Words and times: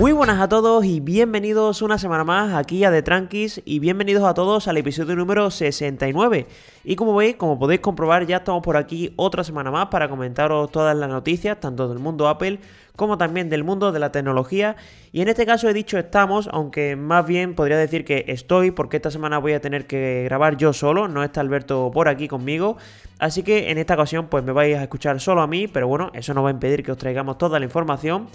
Muy 0.00 0.12
buenas 0.12 0.40
a 0.40 0.48
todos 0.48 0.86
y 0.86 0.98
bienvenidos 0.98 1.82
una 1.82 1.98
semana 1.98 2.24
más 2.24 2.54
aquí 2.54 2.84
a 2.84 2.90
The 2.90 3.02
Tranquis 3.02 3.60
y 3.66 3.80
bienvenidos 3.80 4.24
a 4.24 4.32
todos 4.32 4.66
al 4.66 4.78
episodio 4.78 5.14
número 5.14 5.50
69. 5.50 6.46
Y 6.84 6.96
como 6.96 7.14
veis, 7.14 7.36
como 7.36 7.58
podéis 7.58 7.80
comprobar, 7.82 8.26
ya 8.26 8.38
estamos 8.38 8.62
por 8.62 8.78
aquí 8.78 9.12
otra 9.16 9.44
semana 9.44 9.70
más 9.70 9.88
para 9.88 10.08
comentaros 10.08 10.72
todas 10.72 10.96
las 10.96 11.10
noticias, 11.10 11.60
tanto 11.60 11.86
del 11.86 11.98
mundo 11.98 12.28
Apple 12.28 12.60
como 12.96 13.18
también 13.18 13.50
del 13.50 13.62
mundo 13.62 13.92
de 13.92 13.98
la 13.98 14.10
tecnología. 14.10 14.76
Y 15.12 15.20
en 15.20 15.28
este 15.28 15.44
caso 15.44 15.68
he 15.68 15.74
dicho 15.74 15.98
estamos, 15.98 16.48
aunque 16.50 16.96
más 16.96 17.26
bien 17.26 17.54
podría 17.54 17.76
decir 17.76 18.06
que 18.06 18.24
estoy, 18.28 18.70
porque 18.70 18.96
esta 18.96 19.10
semana 19.10 19.36
voy 19.36 19.52
a 19.52 19.60
tener 19.60 19.86
que 19.86 20.22
grabar 20.24 20.56
yo 20.56 20.72
solo, 20.72 21.08
no 21.08 21.22
está 21.22 21.42
Alberto 21.42 21.90
por 21.92 22.08
aquí 22.08 22.26
conmigo. 22.26 22.78
Así 23.18 23.42
que 23.42 23.70
en 23.70 23.76
esta 23.76 23.94
ocasión 23.94 24.28
pues 24.28 24.42
me 24.44 24.52
vais 24.52 24.78
a 24.78 24.82
escuchar 24.82 25.20
solo 25.20 25.42
a 25.42 25.46
mí, 25.46 25.68
pero 25.68 25.88
bueno, 25.88 26.10
eso 26.14 26.32
no 26.32 26.42
va 26.42 26.48
a 26.48 26.52
impedir 26.52 26.82
que 26.82 26.90
os 26.90 26.96
traigamos 26.96 27.36
toda 27.36 27.58
la 27.58 27.66
información. 27.66 28.28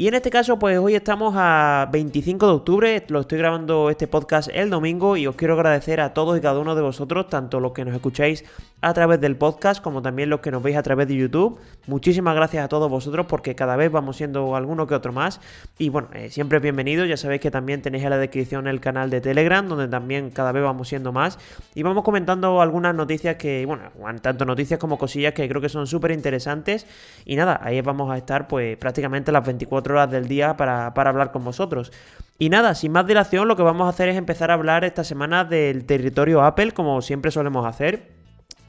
Y 0.00 0.06
en 0.06 0.14
este 0.14 0.30
caso, 0.30 0.60
pues 0.60 0.78
hoy 0.78 0.94
estamos 0.94 1.34
a 1.36 1.88
25 1.90 2.46
de 2.46 2.52
octubre, 2.52 3.04
lo 3.08 3.18
estoy 3.18 3.36
grabando 3.36 3.90
este 3.90 4.06
podcast 4.06 4.48
el 4.54 4.70
domingo 4.70 5.16
y 5.16 5.26
os 5.26 5.34
quiero 5.34 5.54
agradecer 5.54 6.00
a 6.00 6.14
todos 6.14 6.38
y 6.38 6.40
cada 6.40 6.60
uno 6.60 6.76
de 6.76 6.82
vosotros, 6.82 7.26
tanto 7.28 7.58
los 7.58 7.72
que 7.72 7.84
nos 7.84 7.96
escucháis 7.96 8.44
a 8.80 8.94
través 8.94 9.20
del 9.20 9.36
podcast 9.36 9.82
como 9.82 10.00
también 10.00 10.30
los 10.30 10.38
que 10.38 10.52
nos 10.52 10.62
veis 10.62 10.76
a 10.76 10.84
través 10.84 11.08
de 11.08 11.16
YouTube. 11.16 11.58
Muchísimas 11.88 12.36
gracias 12.36 12.64
a 12.64 12.68
todos 12.68 12.88
vosotros 12.88 13.26
porque 13.26 13.56
cada 13.56 13.74
vez 13.74 13.90
vamos 13.90 14.16
siendo 14.16 14.54
alguno 14.54 14.86
que 14.86 14.94
otro 14.94 15.12
más. 15.12 15.40
Y 15.78 15.88
bueno, 15.88 16.10
eh, 16.14 16.30
siempre 16.30 16.60
bienvenidos, 16.60 17.08
ya 17.08 17.16
sabéis 17.16 17.40
que 17.40 17.50
también 17.50 17.82
tenéis 17.82 18.04
en 18.04 18.10
la 18.10 18.18
descripción 18.18 18.68
el 18.68 18.80
canal 18.80 19.10
de 19.10 19.20
Telegram, 19.20 19.66
donde 19.66 19.88
también 19.88 20.30
cada 20.30 20.52
vez 20.52 20.62
vamos 20.62 20.88
siendo 20.88 21.10
más. 21.10 21.40
Y 21.74 21.82
vamos 21.82 22.04
comentando 22.04 22.62
algunas 22.62 22.94
noticias 22.94 23.34
que, 23.34 23.66
bueno, 23.66 23.90
tanto 24.22 24.44
noticias 24.44 24.78
como 24.78 24.96
cosillas 24.96 25.32
que 25.32 25.48
creo 25.48 25.60
que 25.60 25.68
son 25.68 25.88
súper 25.88 26.12
interesantes. 26.12 26.86
Y 27.24 27.34
nada, 27.34 27.58
ahí 27.60 27.80
vamos 27.80 28.12
a 28.12 28.16
estar 28.16 28.46
pues 28.46 28.76
prácticamente 28.76 29.32
las 29.32 29.44
24 29.44 29.87
horas 29.92 30.10
del 30.10 30.28
día 30.28 30.56
para, 30.56 30.86
hablar 30.86 31.32
con 31.32 31.44
vosotros. 31.44 31.92
Y 32.38 32.50
nada, 32.50 32.74
sin 32.74 32.92
más 32.92 33.06
dilación, 33.06 33.48
lo 33.48 33.56
que 33.56 33.62
vamos 33.62 33.86
a 33.86 33.90
hacer 33.90 34.08
es 34.08 34.16
empezar 34.16 34.50
a 34.50 34.54
hablar 34.54 34.84
esta 34.84 35.04
semana 35.04 35.44
del 35.44 35.86
territorio 35.86 36.42
Apple, 36.42 36.72
como 36.72 37.02
siempre 37.02 37.30
solemos 37.30 37.66
hacer. 37.66 38.17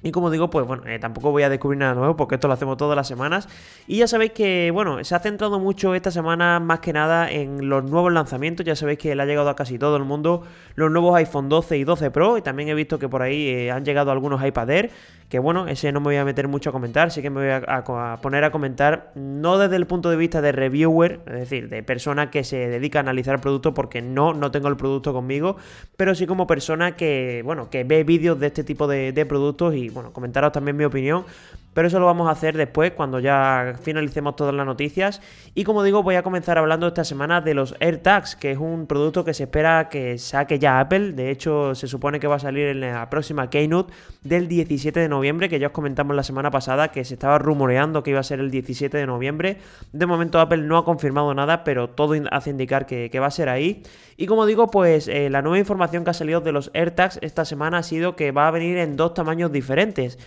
Y 0.02 0.12
como 0.12 0.32
digo, 0.32 0.50
pues 0.50 0.66
bueno, 0.66 0.84
eh, 0.88 0.98
tampoco 0.98 1.32
voy 1.32 1.44
a 1.44 1.50
descubrir 1.50 1.80
nada 1.80 1.94
nuevo 1.94 2.16
porque 2.16 2.36
esto 2.36 2.48
lo 2.48 2.54
hacemos 2.54 2.78
todas 2.78 2.96
las 2.96 3.08
semanas. 3.08 3.50
Y 3.86 3.98
ya 3.98 4.08
sabéis 4.08 4.32
que, 4.32 4.72
bueno, 4.72 5.04
se 5.04 5.14
ha 5.14 5.20
centrado 5.20 5.60
mucho 5.60 5.94
esta 5.94 6.10
semana 6.10 6.60
más 6.62 6.80
que 6.80 6.94
nada 6.94 7.30
en 7.30 7.68
los 7.68 7.84
nuevos 7.84 8.14
lanzamientos. 8.14 8.66
Ya 8.66 8.78
sabéis 8.78 9.00
que 9.00 9.14
le 9.14 9.22
ha 9.22 9.26
llegado 9.26 9.50
a 9.50 9.56
casi 9.58 9.78
todo 9.78 9.98
el 9.98 10.06
mundo 10.06 10.44
los 10.76 10.90
nuevos 10.90 11.16
iPhone 11.18 11.50
12 11.50 11.78
y 11.78 11.84
12 11.84 12.12
Pro. 12.12 12.38
Y 12.38 12.42
también 12.42 12.70
he 12.70 12.74
visto 12.76 12.98
que 12.98 13.10
por 13.10 13.22
ahí 13.22 13.48
eh, 13.48 13.72
han 13.72 13.84
llegado 13.84 14.12
algunos 14.12 14.46
iPad 14.46 14.70
Air. 14.70 14.92
Que 15.28 15.38
bueno, 15.38 15.68
ese 15.68 15.92
no 15.92 16.00
me 16.00 16.06
voy 16.06 16.16
a 16.16 16.26
meter 16.26 16.48
mucho 16.48 16.70
a 16.70 16.74
comentar. 16.74 17.12
Sí 17.12 17.22
que 17.22 17.30
me 17.30 17.42
voy 17.42 17.64
a, 17.68 18.18
poner 18.22 18.44
a 18.46 18.52
comentar, 18.52 19.12
no 19.14 19.60
desde 19.60 19.76
el 19.76 19.86
punto 19.86 20.10
de 20.10 20.16
vista 20.16 20.42
de 20.42 20.52
reviewer, 20.52 21.20
es 21.28 21.34
decir, 21.34 21.70
de 21.70 21.84
persona 21.84 22.32
que 22.32 22.44
se 22.44 22.68
dedica 22.68 22.98
a 22.98 23.02
analizar 23.02 23.36
el 23.36 23.42
producto 23.42 23.76
porque 23.76 24.02
no, 24.02 24.34
no 24.34 24.50
tengo 24.50 24.70
el 24.70 24.78
producto 24.78 25.14
conmigo. 25.14 25.58
Pero 25.98 26.16
sí 26.16 26.26
como 26.26 26.48
persona 26.48 26.96
que, 26.96 27.42
bueno, 27.46 27.70
que 27.70 27.84
ve 27.84 28.04
vídeos 28.04 28.40
de 28.40 28.48
este 28.48 28.64
tipo 28.64 28.88
de, 28.88 29.12
de 29.12 29.26
productos 29.28 29.76
y 29.76 29.89
bueno, 29.90 30.12
comentaros 30.14 30.52
también 30.52 30.76
mi 30.78 30.84
opinión, 30.84 31.26
pero 31.74 31.88
eso 31.88 32.00
lo 32.00 32.06
vamos 32.08 32.28
a 32.28 32.32
hacer 32.32 32.58
después 32.58 32.92
cuando 32.92 33.20
ya 33.20 33.76
finalicemos 33.82 34.36
todas 34.36 34.54
las 34.54 34.66
noticias. 34.66 35.22
Y 35.56 35.64
como 35.64 35.84
digo, 35.84 36.04
voy 36.04 36.16
a 36.16 36.24
comenzar 36.24 36.58
hablando 36.58 36.88
esta 36.88 37.04
semana 37.04 37.42
de 37.42 37.54
los 37.54 37.76
AirTags, 37.80 38.36
que 38.36 38.52
es 38.52 38.58
un 38.58 38.88
producto 38.88 39.24
que 39.24 39.34
se 39.34 39.44
espera 39.44 39.90
que 39.90 40.18
saque 40.18 40.60
ya 40.60 40.80
Apple. 40.80 41.14
De 41.14 41.30
hecho, 41.32 41.76
se 41.76 41.88
supone 41.88 42.20
que 42.20 42.28
va 42.28 42.36
a 42.36 42.40
salir 42.40 42.68
en 42.68 42.82
la 42.82 43.10
próxima 43.10 43.50
Keynote 43.50 43.94
del 44.24 44.48
17 44.48 45.00
de 45.00 45.10
noviembre, 45.10 45.48
que 45.48 45.60
ya 45.60 45.68
os 45.68 45.74
comentamos 45.74 46.16
la 46.16 46.24
semana 46.24 46.52
pasada 46.52 46.90
que 46.90 47.06
se 47.06 47.14
estaba 47.14 47.38
rumoreando 47.38 48.04
que 48.04 48.12
iba 48.12 48.20
a 48.20 48.24
ser 48.24 48.40
el 48.40 48.52
17 48.52 48.98
de 48.98 49.06
noviembre. 49.06 49.58
De 49.94 50.06
momento 50.06 50.40
Apple 50.40 50.64
no 50.64 50.78
ha 50.78 50.86
confirmado 50.86 51.34
nada, 51.34 51.64
pero 51.64 51.90
todo 51.90 52.16
hace 52.32 52.50
indicar 52.50 52.86
que, 52.86 53.20
va 53.20 53.28
a 53.28 53.32
ser 53.32 53.50
ahí. 53.50 53.84
Y 54.18 54.26
como 54.26 54.46
digo, 54.46 54.72
pues 54.72 55.08
eh, 55.08 55.30
la 55.30 55.42
nueva 55.42 55.60
información 55.60 56.04
que 56.04 56.10
ha 56.10 56.14
salido 56.14 56.42
de 56.42 56.52
los 56.52 56.72
AirTags 56.74 57.20
esta 57.22 57.46
semana 57.46 57.80
ha 57.80 57.84
sido 57.84 58.16
que 58.16 58.32
va 58.32 58.48
a 58.48 58.52
venir 58.52 58.78
en 58.78 58.96
dos 58.96 59.14
tamaños 59.14 59.52
diferentes. 59.52 60.18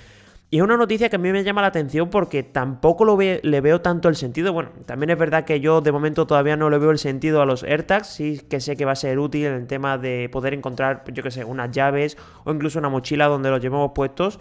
Y 0.53 0.59
es 0.59 0.63
una 0.63 0.77
noticia 0.77 1.09
que 1.09 1.17
a 1.17 1.19
mí 1.19 1.33
me 1.33 1.45
llama 1.45 1.63
la 1.63 1.69
atención 1.69 2.11
porque 2.11 2.43
tampoco 2.43 3.07
lo 3.07 3.17
le 3.17 3.61
veo 3.63 3.81
tanto 3.81 4.11
el 4.11 4.17
sentido. 4.17 4.53
Bueno, 4.53 4.69
también 4.85 5.09
es 5.09 5.17
verdad 5.17 5.47
que 5.47 5.61
yo 5.61 5.81
de 5.81 5.93
momento 5.93 6.27
todavía 6.27 6.59
no 6.59 6.69
le 6.69 6.77
veo 6.77 6.91
el 6.91 6.99
sentido 6.99 7.41
a 7.41 7.47
los 7.47 7.63
AirTags. 7.63 8.07
Sí 8.07 8.39
que 8.51 8.61
sé 8.61 8.77
que 8.77 8.85
va 8.85 8.93
a 8.93 8.97
ser 8.97 9.19
útil 9.19 9.47
en 9.47 9.55
el 9.55 9.67
tema 9.67 9.97
de 9.97 10.29
poder 10.31 10.53
encontrar, 10.53 11.05
yo 11.11 11.23
que 11.23 11.31
sé, 11.31 11.43
unas 11.43 11.71
llaves 11.71 12.19
o 12.45 12.53
incluso 12.53 12.79
una 12.79 12.91
mochila 12.91 13.29
donde 13.29 13.49
los 13.49 13.63
llevemos 13.63 13.93
puestos. 13.95 14.41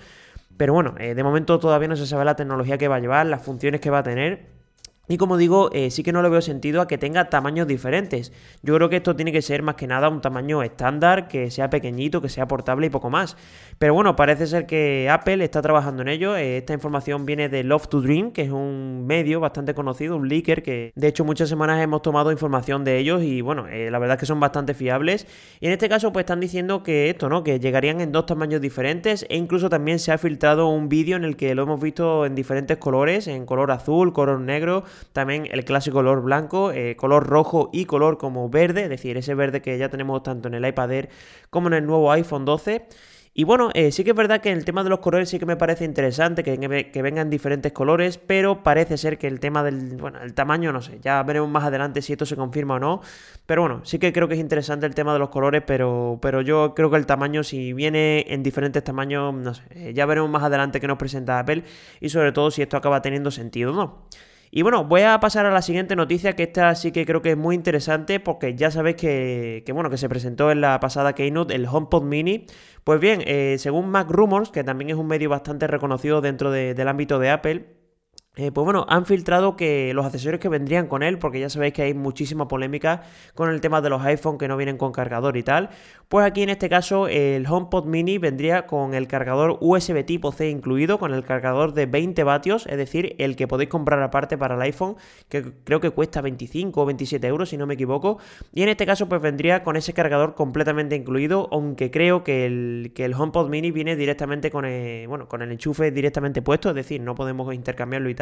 Pero 0.58 0.74
bueno, 0.74 0.96
eh, 1.00 1.16
de 1.16 1.24
momento 1.24 1.60
todavía 1.60 1.88
no 1.88 1.96
se 1.96 2.06
sabe 2.06 2.26
la 2.26 2.36
tecnología 2.36 2.78
que 2.78 2.90
va 2.90 2.98
a 2.98 3.00
llevar, 3.00 3.26
las 3.28 3.42
funciones 3.42 3.80
que 3.80 3.90
va 3.90 4.00
a 4.00 4.04
tener. 4.04 4.61
Y 5.12 5.18
como 5.18 5.36
digo, 5.36 5.70
eh, 5.74 5.92
sí 5.92 6.04
que 6.04 6.14
no 6.14 6.22
le 6.22 6.30
veo 6.30 6.40
sentido 6.40 6.80
a 6.80 6.88
que 6.88 6.98
tenga 6.98 7.30
tamaños 7.30 7.68
diferentes. 7.68 8.32
Yo 8.64 8.74
creo 8.76 8.88
que 8.88 8.96
esto 8.96 9.14
tiene 9.14 9.34
que 9.34 9.42
ser 9.42 9.62
más 9.62 9.76
que 9.76 9.86
nada 9.86 10.08
un 10.08 10.22
tamaño 10.22 10.64
estándar, 10.64 11.28
que 11.28 11.52
sea 11.52 11.70
pequeñito, 11.70 12.22
que 12.22 12.30
sea 12.30 12.48
portable 12.48 12.88
y 12.88 12.90
poco 12.90 13.10
más. 13.10 13.36
Pero 13.78 13.94
bueno, 13.94 14.16
parece 14.16 14.48
ser 14.48 14.66
que 14.66 15.10
Apple 15.12 15.44
está 15.44 15.62
trabajando 15.62 16.02
en 16.02 16.08
ello. 16.08 16.38
Eh, 16.38 16.60
esta 16.60 16.72
información 16.72 17.26
viene 17.26 17.50
de 17.50 17.66
Love 17.66 17.90
to 17.90 18.00
Dream, 18.00 18.32
que 18.32 18.44
es 18.44 18.52
un 18.52 19.06
medio 19.06 19.42
bastante 19.42 19.74
conocido, 19.74 20.16
un 20.16 20.30
leaker, 20.30 20.64
que 20.64 20.94
de 20.96 21.08
hecho 21.10 21.26
muchas 21.26 21.50
semanas 21.50 21.84
hemos 21.84 22.02
tomado 22.02 22.32
información 22.32 22.86
de 22.86 22.98
ellos 22.98 23.22
y 23.22 23.42
bueno, 23.42 23.68
eh, 23.68 23.92
la 23.92 24.00
verdad 24.00 24.16
es 24.16 24.22
que 24.22 24.26
son 24.26 24.40
bastante 24.40 24.74
fiables. 24.74 25.28
Y 25.60 25.66
en 25.66 25.74
este 25.74 25.90
caso 25.90 26.14
pues 26.14 26.24
están 26.24 26.40
diciendo 26.40 26.84
que 26.84 27.10
esto, 27.10 27.28
¿no? 27.28 27.44
Que 27.44 27.60
llegarían 27.60 28.00
en 28.00 28.14
dos 28.14 28.28
tamaños 28.28 28.62
diferentes 28.62 29.26
e 29.28 29.36
incluso 29.36 29.68
también 29.70 30.00
se 30.00 30.14
ha 30.14 30.18
filtrado 30.18 30.70
un 30.70 30.88
vídeo 30.88 31.18
en 31.18 31.26
el 31.26 31.36
que 31.36 31.54
lo 31.54 31.64
hemos 31.64 31.82
visto 31.82 32.26
en 32.26 32.34
diferentes 32.34 32.78
colores, 32.78 33.28
en 33.28 33.46
color 33.46 33.72
azul, 33.72 34.14
color 34.14 34.40
negro 34.40 34.86
también 35.14 35.48
el 35.52 35.66
clásico 35.66 35.96
color 35.96 36.22
blanco, 36.22 36.72
eh, 36.72 36.96
color 36.96 37.28
rojo 37.28 37.70
y 37.74 37.86
color 37.86 38.18
como 38.18 38.50
verde, 38.50 38.84
es 38.84 38.90
decir, 38.90 39.18
ese 39.18 39.36
verde 39.36 39.62
que 39.62 39.78
ya 39.78 39.90
tenemos 39.90 40.24
tanto 40.24 40.48
en 40.48 40.56
el 40.56 40.66
iPad 40.66 40.92
Air 40.92 41.10
como 41.50 41.68
en 41.68 41.74
el 41.74 41.86
nuevo 41.86 42.12
iPhone 42.12 42.46
12. 42.46 42.88
Y 43.34 43.46
bueno, 43.46 43.70
eh, 43.74 43.94
sí 43.94 44.04
que 44.04 44.10
es 44.10 44.16
verdad 44.16 44.42
que 44.42 44.52
el 44.52 44.66
tema 44.66 44.84
de 44.84 44.90
los 44.90 45.00
colores 45.00 45.30
sí 45.30 45.40
que 45.40 45.46
me 45.46 45.56
parece 45.56 45.86
interesante, 45.86 46.44
que, 46.44 46.58
vengan 47.02 47.30
diferentes 47.30 47.72
colores, 47.72 48.18
pero 48.18 48.62
parece 48.62 48.98
ser 48.98 49.18
que 49.18 49.28
el 49.28 49.40
tema 49.40 49.64
del, 49.64 49.96
bueno, 49.96 50.20
el 50.22 50.34
tamaño, 50.34 50.74
no 50.74 50.82
sé, 50.82 51.00
ya 51.02 51.24
veremos 51.24 51.50
más 51.50 51.64
adelante 51.64 52.02
si 52.02 52.12
esto 52.12 52.26
se 52.26 52.36
confirma 52.36 52.76
o 52.76 52.80
no. 52.80 53.02
Pero 53.46 53.62
bueno, 53.62 53.86
sí 53.86 54.00
que 54.00 54.12
creo 54.12 54.28
que 54.28 54.34
es 54.34 54.40
interesante 54.42 54.86
el 54.86 54.94
tema 54.96 55.14
de 55.14 55.20
los 55.20 55.30
colores, 55.30 55.64
pero, 55.66 56.20
pero 56.22 56.42
yo 56.42 56.74
creo 56.76 56.90
que 56.92 56.98
el 56.98 57.06
tamaño, 57.06 57.44
si 57.44 57.72
viene 57.72 58.26
en 58.28 58.44
diferentes 58.44 58.84
tamaños, 58.84 59.34
no 59.34 59.54
sé, 59.54 59.64
eh, 59.72 59.94
ya 59.94 60.06
veremos 60.06 60.30
más 60.30 60.44
adelante 60.44 60.82
que 60.82 60.88
nos 60.88 60.98
presenta 60.98 61.40
Apple 61.40 61.64
y 62.02 62.10
sobre 62.10 62.34
todo 62.34 62.52
si 62.52 62.62
esto 62.62 62.76
acaba 62.76 63.02
teniendo 63.02 63.32
sentido 63.32 63.72
o 63.72 63.76
no. 63.76 64.08
Y 64.54 64.64
bueno, 64.64 64.84
voy 64.84 65.04
a 65.04 65.18
pasar 65.22 65.46
a 65.46 65.52
la 65.52 65.62
siguiente 65.62 65.96
noticia, 65.96 66.36
que 66.36 66.44
esta 66.44 66.76
sí 66.76 66.92
que 66.92 67.06
creo 67.06 67.22
que 67.22 67.32
es 67.32 67.38
muy 67.38 67.56
interesante, 67.56 68.20
porque 68.20 68.54
ya 68.56 68.70
sabéis 68.70 68.98
que, 68.98 69.64
bueno, 69.74 69.90
que 69.90 69.98
se 69.98 70.10
presentó 70.10 70.52
en 70.52 70.60
la 70.60 70.80
pasada 70.82 71.14
Keynote 71.14 71.56
el 71.56 71.66
HomePod 71.66 72.04
Mini. 72.04 72.46
Pues 72.84 73.00
bien, 73.00 73.22
eh, 73.26 73.56
según 73.60 73.90
Mac 73.90 74.10
Rumors, 74.10 74.52
que 74.52 74.66
también 74.66 74.90
es 74.90 74.98
un 74.98 75.08
medio 75.08 75.30
bastante 75.30 75.68
reconocido 75.68 76.20
dentro 76.20 76.52
del 76.52 76.88
ámbito 76.90 77.18
de 77.18 77.30
Apple, 77.30 77.81
eh, 78.38 78.50
pues 78.50 78.64
bueno, 78.64 78.86
han 78.88 79.06
filtrado 79.06 79.58
que 79.58 79.94
los 79.94 80.06
accesorios 80.06 80.40
que 80.40 80.48
vendrían 80.48 80.88
con 80.88 81.04
él, 81.04 81.20
porque 81.20 81.42
ya 81.42 81.50
sabéis 81.50 81.74
que 81.74 81.82
hay 81.82 81.94
muchísima 81.94 82.48
polémica 82.48 83.04
con 83.36 83.50
el 83.50 83.60
tema 83.60 83.82
de 83.82 83.90
los 83.90 84.02
iPhone 84.04 84.38
que 84.38 84.48
no 84.48 84.56
vienen 84.56 84.78
con 84.78 84.94
cargador 84.94 85.36
y 85.36 85.44
tal. 85.44 85.70
Pues 86.08 86.26
aquí 86.26 86.42
en 86.42 86.50
este 86.50 86.70
caso 86.70 87.10
el 87.10 87.46
HomePod 87.46 87.88
Mini 87.88 88.20
vendría 88.20 88.68
con 88.68 88.94
el 88.94 89.08
cargador 89.08 89.58
USB 89.60 90.06
tipo 90.06 90.32
C 90.32 90.50
incluido, 90.50 90.98
con 90.98 91.14
el 91.14 91.26
cargador 91.26 91.74
de 91.74 91.88
20 91.88 92.24
vatios, 92.24 92.68
es 92.68 92.78
decir, 92.78 93.16
el 93.18 93.36
que 93.36 93.50
podéis 93.50 93.70
comprar 93.70 94.02
aparte 94.02 94.38
para 94.38 94.56
el 94.56 94.62
iPhone, 94.62 94.96
que 95.28 95.52
creo 95.66 95.82
que 95.82 95.90
cuesta 95.90 96.22
25 96.22 96.82
o 96.82 96.86
27 96.86 97.28
euros 97.28 97.50
si 97.50 97.58
no 97.58 97.68
me 97.68 97.74
equivoco. 97.74 98.20
Y 98.54 98.64
en 98.64 98.70
este 98.70 98.86
caso 98.86 99.10
pues 99.10 99.22
vendría 99.22 99.62
con 99.62 99.76
ese 99.76 99.92
cargador 99.92 100.36
completamente 100.36 100.96
incluido, 100.96 101.50
aunque 101.52 101.92
creo 101.92 102.24
que 102.24 102.46
el, 102.46 102.94
que 102.96 103.04
el 103.04 103.14
HomePod 103.14 103.50
Mini 103.50 103.72
viene 103.72 103.98
directamente 103.98 104.52
con 104.52 104.64
el, 104.64 105.06
bueno, 105.10 105.28
con 105.28 105.42
el 105.42 105.52
enchufe 105.52 105.92
directamente 105.92 106.42
puesto, 106.42 106.70
es 106.70 106.76
decir, 106.76 107.02
no 107.02 107.14
podemos 107.14 107.54
intercambiarlo 107.54 108.10
y 108.10 108.16
tal 108.16 108.21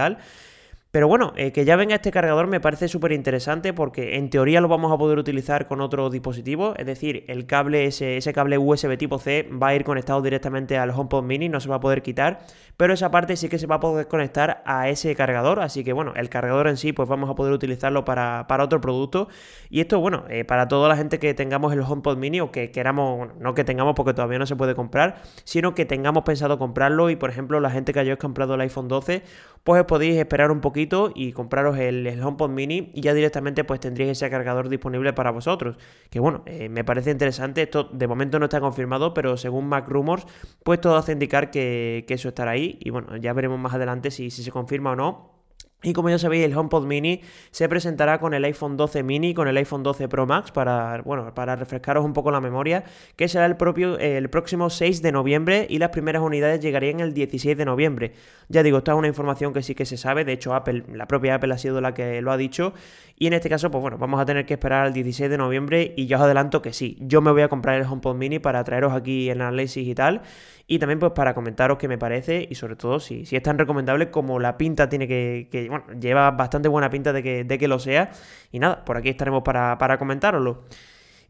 pero 0.92 1.08
bueno, 1.08 1.34
eh, 1.36 1.52
que 1.52 1.66
ya 1.66 1.76
venga 1.76 1.94
este 1.94 2.12
cargador 2.12 2.48
me 2.48 2.60
parece 2.60 2.88
súper 2.88 3.12
interesante 3.12 3.74
porque 3.74 4.18
en 4.18 4.32
teoría 4.32 4.60
lo 4.60 4.68
vamos 4.68 4.92
a 4.92 4.98
poder 4.98 5.20
utilizar 5.20 5.68
con 5.68 5.82
otro 5.82 6.10
dispositivo, 6.10 6.74
es 6.78 6.86
decir, 6.88 7.26
el 7.28 7.46
cable, 7.46 7.86
ese, 7.86 8.34
cable 8.34 8.58
USB 8.58 8.98
tipo 8.98 9.20
C 9.20 9.48
va 9.52 9.68
a 9.68 9.76
ir 9.76 9.84
conectado 9.84 10.20
directamente 10.24 10.80
al 10.80 10.90
HomePod 10.90 11.24
Mini, 11.24 11.48
no 11.48 11.60
se 11.60 11.70
va 11.70 11.76
a 11.76 11.80
poder 11.80 12.02
quitar, 12.02 12.40
pero 12.76 12.96
esa 12.96 13.12
parte 13.12 13.36
sí 13.36 13.50
que 13.50 13.60
se 13.60 13.68
va 13.68 13.76
a 13.76 13.80
poder 13.80 14.08
conectar 14.08 14.64
a 14.66 14.90
ese 14.90 15.14
cargador, 15.14 15.60
así 15.60 15.84
que 15.84 15.94
bueno, 15.94 16.14
el 16.16 16.28
cargador 16.28 16.68
en 16.68 16.76
sí 16.76 16.92
pues 16.92 17.08
vamos 17.08 17.30
a 17.30 17.36
poder 17.36 17.54
utilizarlo 17.54 18.04
para, 18.04 18.48
otro 18.60 18.82
producto. 18.82 19.28
Y 19.70 19.82
esto 19.82 20.00
bueno, 20.00 20.26
eh, 20.28 20.44
para 20.44 20.68
toda 20.68 20.90
la 20.90 20.98
gente 20.98 21.20
que 21.20 21.36
tengamos 21.36 21.72
el 21.72 21.82
HomePod 21.82 22.18
Mini 22.18 22.42
o 22.42 22.52
que 22.52 22.72
queramos, 22.72 23.30
no 23.40 23.54
que 23.54 23.64
tengamos 23.64 23.94
porque 23.94 24.16
todavía 24.16 24.40
no 24.40 24.48
se 24.48 24.56
puede 24.56 24.74
comprar, 24.74 25.22
sino 25.44 25.76
que 25.76 25.86
tengamos 25.86 26.24
pensado 26.24 26.58
comprarlo. 26.58 27.12
Y 27.12 27.16
por 27.16 27.30
ejemplo 27.30 27.60
la 27.60 27.70
gente 27.70 27.94
que 27.94 28.00
haya 28.00 28.16
comprado 28.16 28.56
el 28.56 28.62
iPhone 28.62 28.88
12, 28.88 29.22
pues 29.64 29.84
podéis 29.86 30.18
esperar 30.18 30.52
un 30.52 30.62
poquito 30.62 31.12
y 31.14 31.32
compraros 31.32 31.78
el, 31.78 32.08
HomePod 32.22 32.50
Mini 32.50 32.92
y 32.94 33.02
ya 33.02 33.14
directamente 33.14 33.64
pues 33.64 33.80
tendréis 33.80 34.12
ese 34.12 34.30
cargador 34.30 34.70
disponible 34.70 35.14
para 35.14 35.32
vosotros. 35.32 35.78
Que 36.10 36.20
bueno, 36.20 36.44
eh, 36.46 36.70
me 36.70 36.84
parece 36.84 37.12
interesante, 37.12 37.62
esto 37.62 37.86
de 37.86 38.08
momento 38.08 38.40
no 38.40 38.46
está 38.46 38.60
confirmado, 38.60 39.14
pero 39.14 39.38
según 39.38 39.68
Mac 39.68 39.88
Rumors, 39.88 40.26
pues 40.64 40.82
todo 40.82 40.96
hace 40.98 41.14
indicar 41.14 41.52
que, 41.52 42.06
eso 42.10 42.30
estará 42.30 42.52
ahí 42.52 42.78
y 42.82 42.90
bueno, 42.90 43.16
ya 43.18 43.34
veremos 43.34 43.60
más 43.60 43.74
adelante 43.74 44.12
si, 44.12 44.30
si 44.32 44.44
se 44.44 44.52
confirma 44.52 44.92
o 44.92 44.96
no. 44.96 45.39
Y 45.82 45.94
como 45.94 46.10
ya 46.10 46.20
sabéis, 46.20 46.44
el 46.44 46.58
HomePod 46.58 46.86
Mini 46.86 47.22
se 47.52 47.70
presentará 47.70 48.20
con 48.20 48.34
el 48.34 48.44
iPhone 48.44 48.76
12 48.76 49.02
mini, 49.02 49.34
con 49.34 49.48
el 49.48 49.56
iPhone 49.56 49.82
12 49.82 50.10
Pro 50.10 50.26
Max, 50.26 50.52
para, 50.52 51.02
bueno, 51.04 51.34
para 51.34 51.56
refrescaros 51.56 52.04
un 52.04 52.12
poco 52.12 52.32
la 52.32 52.42
memoria, 52.42 52.84
que 53.16 53.30
será 53.30 53.46
el, 53.46 53.56
propio, 53.56 53.98
el 53.98 54.30
próximo 54.30 54.70
6 54.70 55.02
de 55.02 55.14
noviembre 55.14 55.68
y 55.70 55.78
las 55.78 55.90
primeras 55.90 56.22
unidades 56.22 56.60
llegarían 56.60 57.00
el 57.00 57.14
16 57.14 57.58
de 57.58 57.64
noviembre. 57.64 58.12
Ya 58.50 58.62
digo, 58.62 58.80
esta 58.80 58.92
es 58.92 58.98
una 58.98 59.08
información 59.08 59.54
que 59.54 59.64
sí 59.64 59.74
que 59.74 59.86
se 59.86 59.96
sabe, 59.96 60.26
de 60.26 60.34
hecho 60.34 60.54
Apple, 60.54 60.84
la 60.92 61.08
propia 61.08 61.36
Apple 61.36 61.54
ha 61.54 61.58
sido 61.58 61.80
la 61.80 61.94
que 61.94 62.22
lo 62.22 62.34
ha 62.34 62.38
dicho, 62.38 62.74
y 63.18 63.28
en 63.28 63.34
este 63.34 63.48
caso, 63.50 63.72
pues 63.72 63.82
bueno, 63.82 63.98
vamos 63.98 64.20
a 64.20 64.26
tener 64.26 64.46
que 64.46 64.56
esperar 64.56 64.86
al 64.86 64.94
16 64.94 65.30
de 65.30 65.38
noviembre 65.38 65.94
y 65.96 66.08
ya 66.08 66.18
os 66.18 66.24
adelanto 66.24 66.62
que 66.62 66.74
sí, 66.74 66.98
yo 67.00 67.22
me 67.22 67.32
voy 67.32 67.44
a 67.44 67.48
comprar 67.48 67.80
el 67.80 67.86
HomePod 67.86 68.16
Mini 68.16 68.40
para 68.40 68.62
traeros 68.66 68.92
aquí 68.92 69.30
el 69.30 69.40
análisis 69.40 69.88
y 69.88 69.96
tal, 69.96 70.24
y 70.68 70.78
también 70.78 71.00
pues 71.00 71.14
para 71.14 71.34
comentaros 71.34 71.78
qué 71.78 71.88
me 71.88 71.98
parece 71.98 72.48
y 72.50 72.56
sobre 72.56 72.76
todo 72.76 73.00
si, 73.00 73.26
si 73.26 73.36
es 73.36 73.42
tan 73.42 73.58
recomendable 73.58 74.12
como 74.12 74.40
la 74.40 74.56
pinta 74.56 74.88
tiene 74.88 75.08
que, 75.08 75.69
bueno, 75.70 75.86
lleva 76.00 76.32
bastante 76.32 76.68
buena 76.68 76.90
pinta 76.90 77.14
de 77.14 77.24
que, 77.24 77.44
de 77.44 77.58
que 77.58 77.68
lo 77.68 77.80
sea. 77.80 78.12
Y 78.52 78.60
nada, 78.60 78.84
por 78.84 78.98
aquí 78.98 79.10
estaremos 79.10 79.44
para, 79.44 79.78
para 79.78 79.98
comentároslo. 79.98 80.64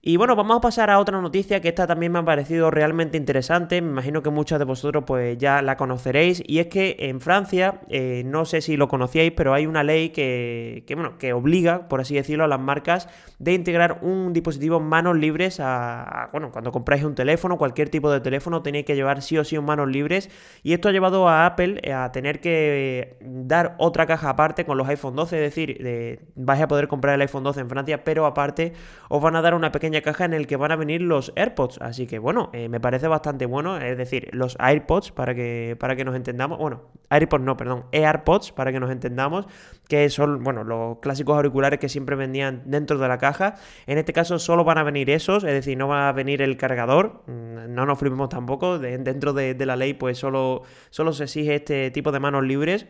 Y 0.02 0.16
bueno, 0.16 0.38
vamos 0.38 0.56
a 0.56 0.62
pasar 0.62 0.90
a 0.90 0.98
otra 0.98 1.20
noticia 1.20 1.60
que 1.60 1.68
esta 1.68 1.86
también 1.86 2.14
me 2.14 2.20
ha 2.20 2.24
parecido 2.24 2.72
realmente 2.72 3.18
interesante. 3.18 3.82
Me 3.82 3.90
imagino 3.90 4.24
que 4.24 4.30
muchos 4.30 4.58
de 4.58 4.64
vosotros 4.64 5.04
pues 5.06 5.38
ya 5.38 5.62
la 5.62 5.76
conoceréis. 5.76 6.42
Y 6.48 6.60
es 6.60 6.68
que 6.68 6.96
en 7.00 7.20
Francia, 7.20 7.82
eh, 7.90 8.24
no 8.26 8.46
sé 8.46 8.62
si 8.62 8.78
lo 8.78 8.88
conocíais, 8.88 9.34
pero 9.34 9.54
hay 9.54 9.66
una 9.66 9.84
ley 9.84 10.12
que, 10.12 10.86
bueno, 10.96 11.18
que 11.18 11.34
obliga, 11.34 11.90
por 11.90 12.00
así 12.00 12.16
decirlo, 12.16 12.46
a 12.46 12.48
las 12.48 12.62
marcas 12.62 13.10
de 13.40 13.54
integrar 13.54 14.00
un 14.02 14.32
dispositivo 14.32 14.80
manos 14.80 15.18
libres 15.18 15.60
a, 15.60 16.30
bueno, 16.32 16.50
cuando 16.54 16.72
compráis 16.72 17.04
un 17.04 17.14
teléfono, 17.14 17.58
cualquier 17.58 17.90
tipo 17.90 18.10
de 18.10 18.22
teléfono, 18.22 18.62
tenéis 18.62 18.86
que 18.86 18.96
llevar 18.96 19.22
sí 19.22 19.38
o 19.38 19.44
sí 19.44 19.58
un 19.58 19.66
manos 19.66 19.90
libres. 19.90 20.30
Y 20.64 20.72
esto 20.72 20.88
ha 20.88 20.92
llevado 20.94 21.28
a 21.28 21.46
Apple 21.46 21.82
eh, 21.84 21.92
a 21.92 22.10
tener 22.14 22.40
que 22.40 23.18
dar 23.20 23.76
otra 23.80 24.06
caja 24.06 24.30
aparte 24.30 24.66
con 24.66 24.78
los 24.78 24.88
iPhone 24.88 25.18
12. 25.18 25.36
Es 25.36 25.42
decir, 25.56 26.30
vais 26.36 26.62
a 26.62 26.70
poder 26.70 26.88
comprar 26.88 27.16
el 27.16 27.22
iPhone 27.22 27.44
12 27.44 27.60
en 27.60 27.70
Francia, 27.70 28.06
pero 28.06 28.26
aparte 28.26 28.72
os 29.10 29.22
van 29.22 29.36
a 29.36 29.42
dar 29.42 29.56
una 29.56 29.74
pequeña 29.74 29.89
caja 30.02 30.26
en 30.26 30.34
el 30.34 30.48
que 30.48 30.56
van 30.56 30.72
a 30.72 30.76
venir 30.76 31.02
los 31.02 31.34
AirPods. 31.36 31.80
Así 31.82 32.08
que 32.08 32.20
bueno, 32.20 32.50
eh, 32.54 32.70
me 32.70 32.80
parece 32.80 33.08
bastante 33.08 33.46
bueno. 33.46 33.78
Es 33.78 33.98
decir, 33.98 34.30
los 34.32 34.56
AirPods 34.60 35.12
para 35.12 35.36
que, 35.36 35.76
para 35.80 35.96
que 35.96 36.06
nos 36.06 36.16
entendamos. 36.16 36.58
Bueno, 36.58 36.84
AirPods 37.10 37.44
no, 37.44 37.58
perdón, 37.58 37.86
AirPods 37.92 38.52
para 38.52 38.72
que 38.72 38.80
nos 38.80 38.92
entendamos. 38.92 39.46
Que 39.88 40.10
son, 40.10 40.44
bueno, 40.44 40.64
los 40.64 41.00
clásicos 41.00 41.36
auriculares 41.36 41.80
que 41.80 41.90
siempre 41.90 42.16
vendían 42.16 42.64
dentro 42.66 42.98
de 42.98 43.08
la 43.08 43.18
caja. 43.18 43.56
En 43.88 43.98
este 43.98 44.14
caso 44.14 44.40
solo 44.40 44.64
van 44.64 44.78
a 44.78 44.84
venir 44.84 45.10
esos, 45.10 45.44
es 45.44 45.54
decir, 45.54 45.78
no 45.78 45.88
va 45.88 46.10
a 46.10 46.12
venir 46.12 46.42
el 46.42 46.58
cargador. 46.58 47.24
Mm, 47.28 47.74
no 47.74 47.86
nos 47.86 47.98
flipemos 48.00 48.30
tampoco. 48.30 48.80
dentro 48.80 49.34
de, 49.34 49.54
de, 49.54 49.66
la 49.66 49.76
ley, 49.76 49.94
pues 49.94 50.18
solo, 50.18 50.64
solo 50.90 51.14
se 51.14 51.24
exige 51.24 51.56
este 51.56 51.92
tipo 51.92 52.12
de 52.12 52.20
manos 52.20 52.44
libres. 52.44 52.88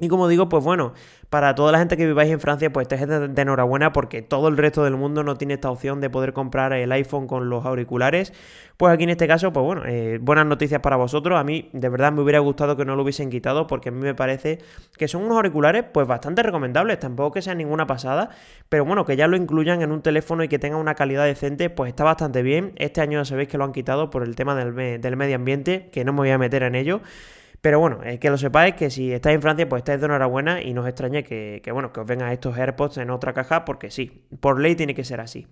Y 0.00 0.08
como 0.08 0.28
digo, 0.28 0.48
pues 0.48 0.64
bueno, 0.64 0.94
para 1.28 1.54
toda 1.54 1.72
la 1.72 1.78
gente 1.78 1.98
que 1.98 2.06
viváis 2.06 2.32
en 2.32 2.40
Francia, 2.40 2.72
pues 2.72 2.88
estáis 2.90 3.06
de, 3.06 3.42
enhorabuena 3.42 3.92
porque 3.92 4.22
todo 4.22 4.48
el 4.48 4.56
resto 4.56 4.82
del 4.82 4.96
mundo 4.96 5.22
no 5.22 5.36
tiene 5.36 5.54
esta 5.54 5.70
opción 5.70 6.00
de 6.00 6.08
poder 6.08 6.32
comprar 6.32 6.72
el 6.72 6.90
iPhone 6.90 7.26
con 7.26 7.50
los 7.50 7.66
auriculares. 7.66 8.32
Pues 8.78 8.94
aquí 8.94 9.04
en 9.04 9.10
este 9.10 9.28
caso, 9.28 9.52
pues 9.52 9.62
bueno, 9.62 9.82
eh, 9.84 10.18
buenas 10.18 10.46
noticias 10.46 10.80
para 10.80 10.96
vosotros. 10.96 11.38
A 11.38 11.44
mí 11.44 11.68
de 11.74 11.88
verdad 11.90 12.12
me 12.12 12.22
hubiera 12.22 12.38
gustado 12.38 12.78
que 12.78 12.86
no 12.86 12.96
lo 12.96 13.02
hubiesen 13.02 13.28
quitado 13.28 13.66
porque 13.66 13.90
a 13.90 13.92
mí 13.92 14.00
me 14.00 14.14
parece 14.14 14.60
que 14.96 15.06
son 15.06 15.22
unos 15.22 15.36
auriculares 15.36 15.84
pues 15.92 16.06
bastante 16.06 16.42
recomendables. 16.42 16.98
Tampoco 16.98 17.32
que 17.32 17.42
sea 17.42 17.54
ninguna 17.54 17.86
pasada, 17.86 18.30
pero 18.70 18.86
bueno, 18.86 19.04
que 19.04 19.16
ya 19.16 19.26
lo 19.26 19.36
incluyan 19.36 19.82
en 19.82 19.92
un 19.92 20.00
teléfono 20.00 20.42
y 20.42 20.48
que 20.48 20.58
tenga 20.58 20.78
una 20.78 20.94
calidad 20.94 21.26
decente, 21.26 21.68
pues 21.68 21.90
está 21.90 22.04
bastante 22.04 22.42
bien. 22.42 22.72
Este 22.76 23.02
año 23.02 23.20
ya 23.20 23.26
sabéis 23.26 23.50
que 23.50 23.58
lo 23.58 23.64
han 23.64 23.72
quitado 23.72 24.08
por 24.08 24.22
el 24.22 24.34
tema 24.34 24.54
del 24.54 24.72
medio 25.16 25.36
ambiente, 25.36 25.90
que 25.92 26.06
no 26.06 26.14
me 26.14 26.20
voy 26.20 26.30
a 26.30 26.38
meter 26.38 26.62
en 26.62 26.74
ello. 26.74 27.02
Pero 27.60 27.78
bueno, 27.78 28.02
es 28.02 28.18
que 28.18 28.30
lo 28.30 28.38
sepáis 28.38 28.74
que 28.74 28.90
si 28.90 29.12
estáis 29.12 29.34
en 29.34 29.42
Francia, 29.42 29.68
pues 29.68 29.80
estáis 29.80 30.00
de 30.00 30.06
enhorabuena 30.06 30.62
y 30.62 30.72
no 30.72 30.80
os 30.82 30.88
extrañe 30.88 31.24
que, 31.24 31.60
que, 31.62 31.72
bueno, 31.72 31.92
que 31.92 32.00
os 32.00 32.06
vengan 32.06 32.32
estos 32.32 32.56
AirPods 32.56 32.98
en 32.98 33.10
otra 33.10 33.34
caja, 33.34 33.64
porque 33.64 33.90
sí, 33.90 34.24
por 34.40 34.60
ley 34.60 34.74
tiene 34.76 34.94
que 34.94 35.04
ser 35.04 35.20
así. 35.20 35.46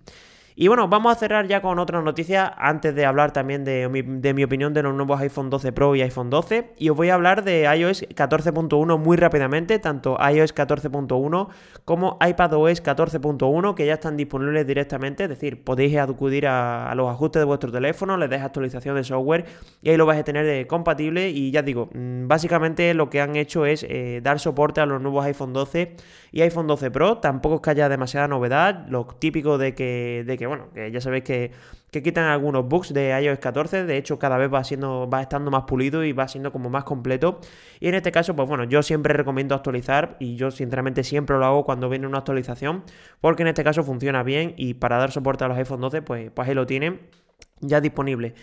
Y 0.55 0.67
bueno, 0.67 0.87
vamos 0.87 1.15
a 1.15 1.15
cerrar 1.15 1.47
ya 1.47 1.61
con 1.61 1.79
otra 1.79 2.01
noticia 2.01 2.53
antes 2.57 2.93
de 2.95 3.05
hablar 3.05 3.31
también 3.31 3.63
de 3.63 3.87
mi, 3.87 4.43
opinión 4.43 4.73
de 4.73 4.83
los 4.83 4.93
nuevos 4.93 5.19
iPhone 5.21 5.49
12 5.49 5.71
Pro 5.71 5.95
y 5.95 6.01
iPhone 6.01 6.29
12. 6.29 6.73
Y 6.77 6.89
os 6.89 6.97
voy 6.97 7.09
a 7.09 7.15
hablar 7.15 7.43
de 7.43 7.63
iOS 7.63 8.03
14.1 8.09 8.97
muy 8.97 9.17
rápidamente, 9.17 9.79
tanto 9.79 10.17
iOS 10.19 10.53
14.1 10.53 11.47
como 11.85 12.17
iPadOS 12.21 12.83
14.1 12.83 13.75
que 13.75 13.85
ya 13.85 13.93
están 13.93 14.17
disponibles 14.17 14.67
directamente, 14.67 15.23
es 15.23 15.29
decir, 15.29 15.63
podéis 15.63 15.97
acudir 15.97 16.47
a, 16.47 16.93
los 16.95 17.09
ajustes 17.09 17.39
de 17.39 17.45
vuestro 17.45 17.71
teléfono, 17.71 18.17
les 18.17 18.29
deis 18.29 18.41
actualización 18.41 18.95
de 18.95 19.03
software 19.03 19.45
y 19.81 19.89
ahí 19.89 19.97
lo 19.97 20.05
vais 20.05 20.19
a 20.19 20.23
tener 20.23 20.45
eh, 20.45 20.67
compatible. 20.67 21.29
Y 21.29 21.51
ya 21.51 21.61
digo, 21.61 21.89
mm, 21.93 22.27
básicamente 22.27 22.93
lo 22.93 23.09
que 23.09 23.21
han 23.21 23.35
hecho 23.35 23.65
es 23.65 23.85
eh, 23.87 24.19
dar 24.23 24.39
soporte 24.39 24.81
a 24.81 24.85
los 24.85 25.01
nuevos 25.01 25.25
iPhone 25.25 25.53
12 25.53 25.95
y 26.31 26.41
iPhone 26.41 26.67
12 26.67 26.91
Pro. 26.91 27.17
Tampoco 27.17 27.55
es 27.55 27.61
que 27.61 27.69
haya 27.69 27.89
demasiada 27.89 28.27
novedad, 28.27 28.85
lo 28.89 29.05
típico 29.05 29.57
de 29.57 29.75
que, 29.75 30.23
de 30.25 30.37
que 30.39 30.47
bueno, 30.47 30.69
que 30.73 30.89
ya 30.89 31.01
sabéis 31.01 31.25
que, 31.25 31.51
quitan 31.91 32.23
algunos 32.23 32.65
bugs 32.65 32.93
de 32.93 33.09
iOS 33.21 33.39
14, 33.39 33.83
de 33.83 33.97
hecho 33.97 34.17
cada 34.17 34.37
vez 34.37 34.51
va 34.51 34.63
siendo, 34.63 35.09
va 35.09 35.21
estando 35.21 35.51
más 35.51 35.63
pulido 35.63 36.05
y 36.05 36.13
va 36.13 36.29
siendo 36.29 36.53
como 36.53 36.69
más 36.69 36.85
completo. 36.85 37.41
Y 37.81 37.89
en 37.89 37.95
este 37.95 38.13
caso, 38.13 38.37
pues 38.37 38.47
bueno, 38.47 38.63
yo 38.63 38.81
siempre 38.81 39.13
recomiendo 39.13 39.53
actualizar 39.53 40.15
y 40.17 40.37
yo 40.37 40.49
sinceramente 40.49 41.03
siempre 41.03 41.37
lo 41.37 41.45
hago 41.45 41.65
cuando 41.65 41.89
viene 41.89 42.07
una 42.07 42.19
actualización, 42.19 42.83
porque 43.19 43.41
en 43.43 43.49
este 43.49 43.65
caso 43.65 43.83
funciona 43.83 44.23
bien 44.23 44.53
y 44.55 44.75
para 44.75 44.97
dar 44.97 45.11
soporte 45.11 45.43
a 45.43 45.49
los 45.49 45.57
iPhone 45.57 45.81
12, 45.81 46.03
pues, 46.03 46.31
pues 46.31 46.47
ahí 46.47 46.55
lo 46.55 46.65
tienen 46.65 47.01
ya 47.59 47.81
disponible. 47.81 48.35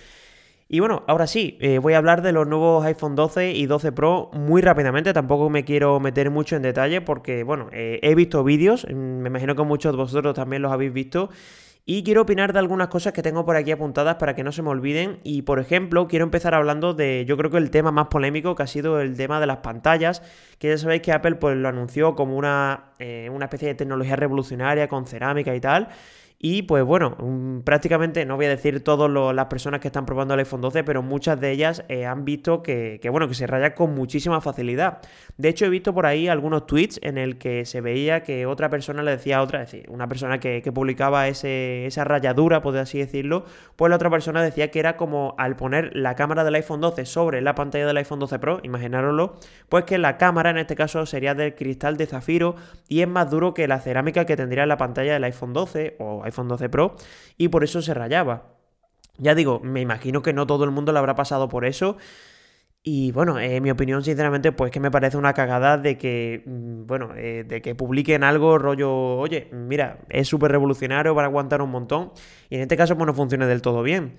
Y 0.68 0.80
bueno, 0.80 1.04
ahora 1.06 1.28
sí, 1.28 1.56
eh, 1.60 1.78
voy 1.78 1.92
a 1.92 1.98
hablar 1.98 2.22
de 2.22 2.32
los 2.32 2.46
nuevos 2.48 2.84
iPhone 2.84 3.14
12 3.14 3.52
y 3.52 3.66
12 3.66 3.92
Pro 3.92 4.30
muy 4.32 4.62
rápidamente, 4.62 5.12
tampoco 5.12 5.48
me 5.48 5.64
quiero 5.64 6.00
meter 6.00 6.30
mucho 6.30 6.56
en 6.56 6.62
detalle 6.62 7.00
porque, 7.00 7.44
bueno, 7.44 7.68
eh, 7.72 8.00
he 8.02 8.16
visto 8.16 8.42
vídeos, 8.42 8.84
mm, 8.90 8.94
me 8.94 9.28
imagino 9.28 9.54
que 9.54 9.62
muchos 9.62 9.92
de 9.92 9.98
vosotros 9.98 10.34
también 10.34 10.62
los 10.62 10.72
habéis 10.72 10.92
visto, 10.92 11.30
y 11.88 12.02
quiero 12.02 12.22
opinar 12.22 12.52
de 12.52 12.58
algunas 12.58 12.88
cosas 12.88 13.12
que 13.12 13.22
tengo 13.22 13.44
por 13.44 13.54
aquí 13.54 13.70
apuntadas 13.70 14.16
para 14.16 14.34
que 14.34 14.42
no 14.42 14.50
se 14.50 14.60
me 14.60 14.70
olviden. 14.70 15.20
Y 15.22 15.42
por 15.42 15.60
ejemplo, 15.60 16.08
quiero 16.08 16.24
empezar 16.24 16.52
hablando 16.52 16.94
de, 16.94 17.24
yo 17.28 17.36
creo 17.36 17.48
que 17.48 17.58
el 17.58 17.70
tema 17.70 17.92
más 17.92 18.08
polémico 18.08 18.56
que 18.56 18.64
ha 18.64 18.66
sido 18.66 19.00
el 19.00 19.16
tema 19.16 19.38
de 19.38 19.46
las 19.46 19.58
pantallas, 19.58 20.20
que 20.58 20.68
ya 20.68 20.78
sabéis 20.78 21.02
que 21.02 21.12
Apple 21.12 21.36
pues 21.36 21.56
lo 21.56 21.68
anunció 21.68 22.16
como 22.16 22.36
una, 22.36 22.86
eh, 22.98 23.30
una 23.32 23.44
especie 23.44 23.68
de 23.68 23.76
tecnología 23.76 24.16
revolucionaria 24.16 24.88
con 24.88 25.06
cerámica 25.06 25.54
y 25.54 25.60
tal. 25.60 25.88
Y 26.38 26.62
pues 26.62 26.84
bueno, 26.84 27.16
prácticamente, 27.64 28.26
no 28.26 28.36
voy 28.36 28.44
a 28.44 28.50
decir 28.50 28.84
todas 28.84 29.10
las 29.34 29.46
personas 29.46 29.80
que 29.80 29.88
están 29.88 30.04
probando 30.04 30.34
el 30.34 30.40
iPhone 30.40 30.60
12, 30.60 30.84
pero 30.84 31.02
muchas 31.02 31.40
de 31.40 31.50
ellas 31.50 31.82
eh, 31.88 32.04
han 32.04 32.26
visto 32.26 32.62
que, 32.62 33.00
bueno, 33.10 33.26
que 33.26 33.34
se 33.34 33.46
raya 33.46 33.74
con 33.74 33.94
muchísima 33.94 34.42
facilidad. 34.42 34.98
De 35.38 35.48
hecho, 35.48 35.64
he 35.64 35.70
visto 35.70 35.94
por 35.94 36.04
ahí 36.04 36.28
algunos 36.28 36.66
tweets 36.66 37.00
en 37.02 37.16
el 37.16 37.38
que 37.38 37.64
se 37.64 37.80
veía 37.80 38.22
que 38.22 38.44
otra 38.44 38.68
persona 38.68 39.02
le 39.02 39.12
decía 39.12 39.38
a 39.38 39.42
otra, 39.42 39.62
es 39.62 39.72
decir, 39.72 39.88
una 39.88 40.08
persona 40.08 40.38
que, 40.38 40.62
publicaba 40.76 41.26
ese, 41.28 41.86
esa 41.86 42.04
rayadura, 42.04 42.60
por 42.60 42.76
así 42.76 42.98
decirlo, 42.98 43.46
pues 43.76 43.88
la 43.88 43.96
otra 43.96 44.10
persona 44.10 44.42
decía 44.42 44.70
que 44.70 44.78
era 44.78 44.96
como 44.96 45.34
al 45.38 45.56
poner 45.56 45.96
la 45.96 46.16
cámara 46.16 46.44
del 46.44 46.56
iPhone 46.56 46.82
12 46.82 47.06
sobre 47.06 47.40
la 47.40 47.54
pantalla 47.54 47.86
del 47.86 47.96
iPhone 47.96 48.18
12 48.18 48.38
Pro, 48.40 48.60
imaginároslo, 48.62 49.36
pues 49.70 49.84
que 49.84 49.96
la 49.96 50.18
cámara 50.18 50.50
en 50.50 50.58
este 50.58 50.76
caso 50.76 51.06
sería 51.06 51.34
del 51.34 51.54
cristal 51.54 51.96
de 51.96 52.06
zafiro 52.06 52.56
y 52.88 53.00
es 53.00 53.08
más 53.08 53.30
duro 53.30 53.54
que 53.54 53.66
la 53.68 53.80
cerámica 53.80 54.26
que 54.26 54.36
tendría 54.36 54.64
en 54.64 54.68
la 54.68 54.76
pantalla 54.76 55.14
del 55.14 55.24
iPhone 55.24 55.54
12 55.54 55.96
o 55.98 56.26
12 56.44 56.68
Pro 56.68 56.96
y 57.36 57.48
por 57.48 57.64
eso 57.64 57.82
se 57.82 57.94
rayaba. 57.94 58.54
Ya 59.18 59.34
digo, 59.34 59.60
me 59.60 59.80
imagino 59.80 60.22
que 60.22 60.32
no 60.32 60.46
todo 60.46 60.64
el 60.64 60.70
mundo 60.70 60.92
le 60.92 60.98
habrá 60.98 61.14
pasado 61.14 61.48
por 61.48 61.64
eso. 61.64 61.96
Y 62.88 63.10
bueno, 63.10 63.40
en 63.40 63.62
mi 63.64 63.70
opinión, 63.72 64.04
sinceramente, 64.04 64.52
pues 64.52 64.70
que 64.70 64.78
me 64.78 64.92
parece 64.92 65.16
una 65.16 65.34
cagada 65.34 65.76
de 65.76 65.98
que, 65.98 66.44
mm, 66.46 66.86
bueno, 66.86 67.14
eh, 67.16 67.44
de 67.44 67.60
que 67.60 67.74
publiquen 67.74 68.22
algo 68.22 68.58
rollo, 68.58 68.92
oye, 69.18 69.48
mira, 69.52 69.98
es 70.08 70.28
súper 70.28 70.52
revolucionario 70.52 71.12
para 71.14 71.26
aguantar 71.26 71.62
un 71.62 71.70
montón. 71.70 72.12
Y 72.48 72.56
en 72.56 72.62
este 72.62 72.76
caso, 72.76 72.94
pues 72.96 73.06
no 73.06 73.14
funcione 73.14 73.46
del 73.46 73.60
todo 73.60 73.82
bien. 73.82 74.16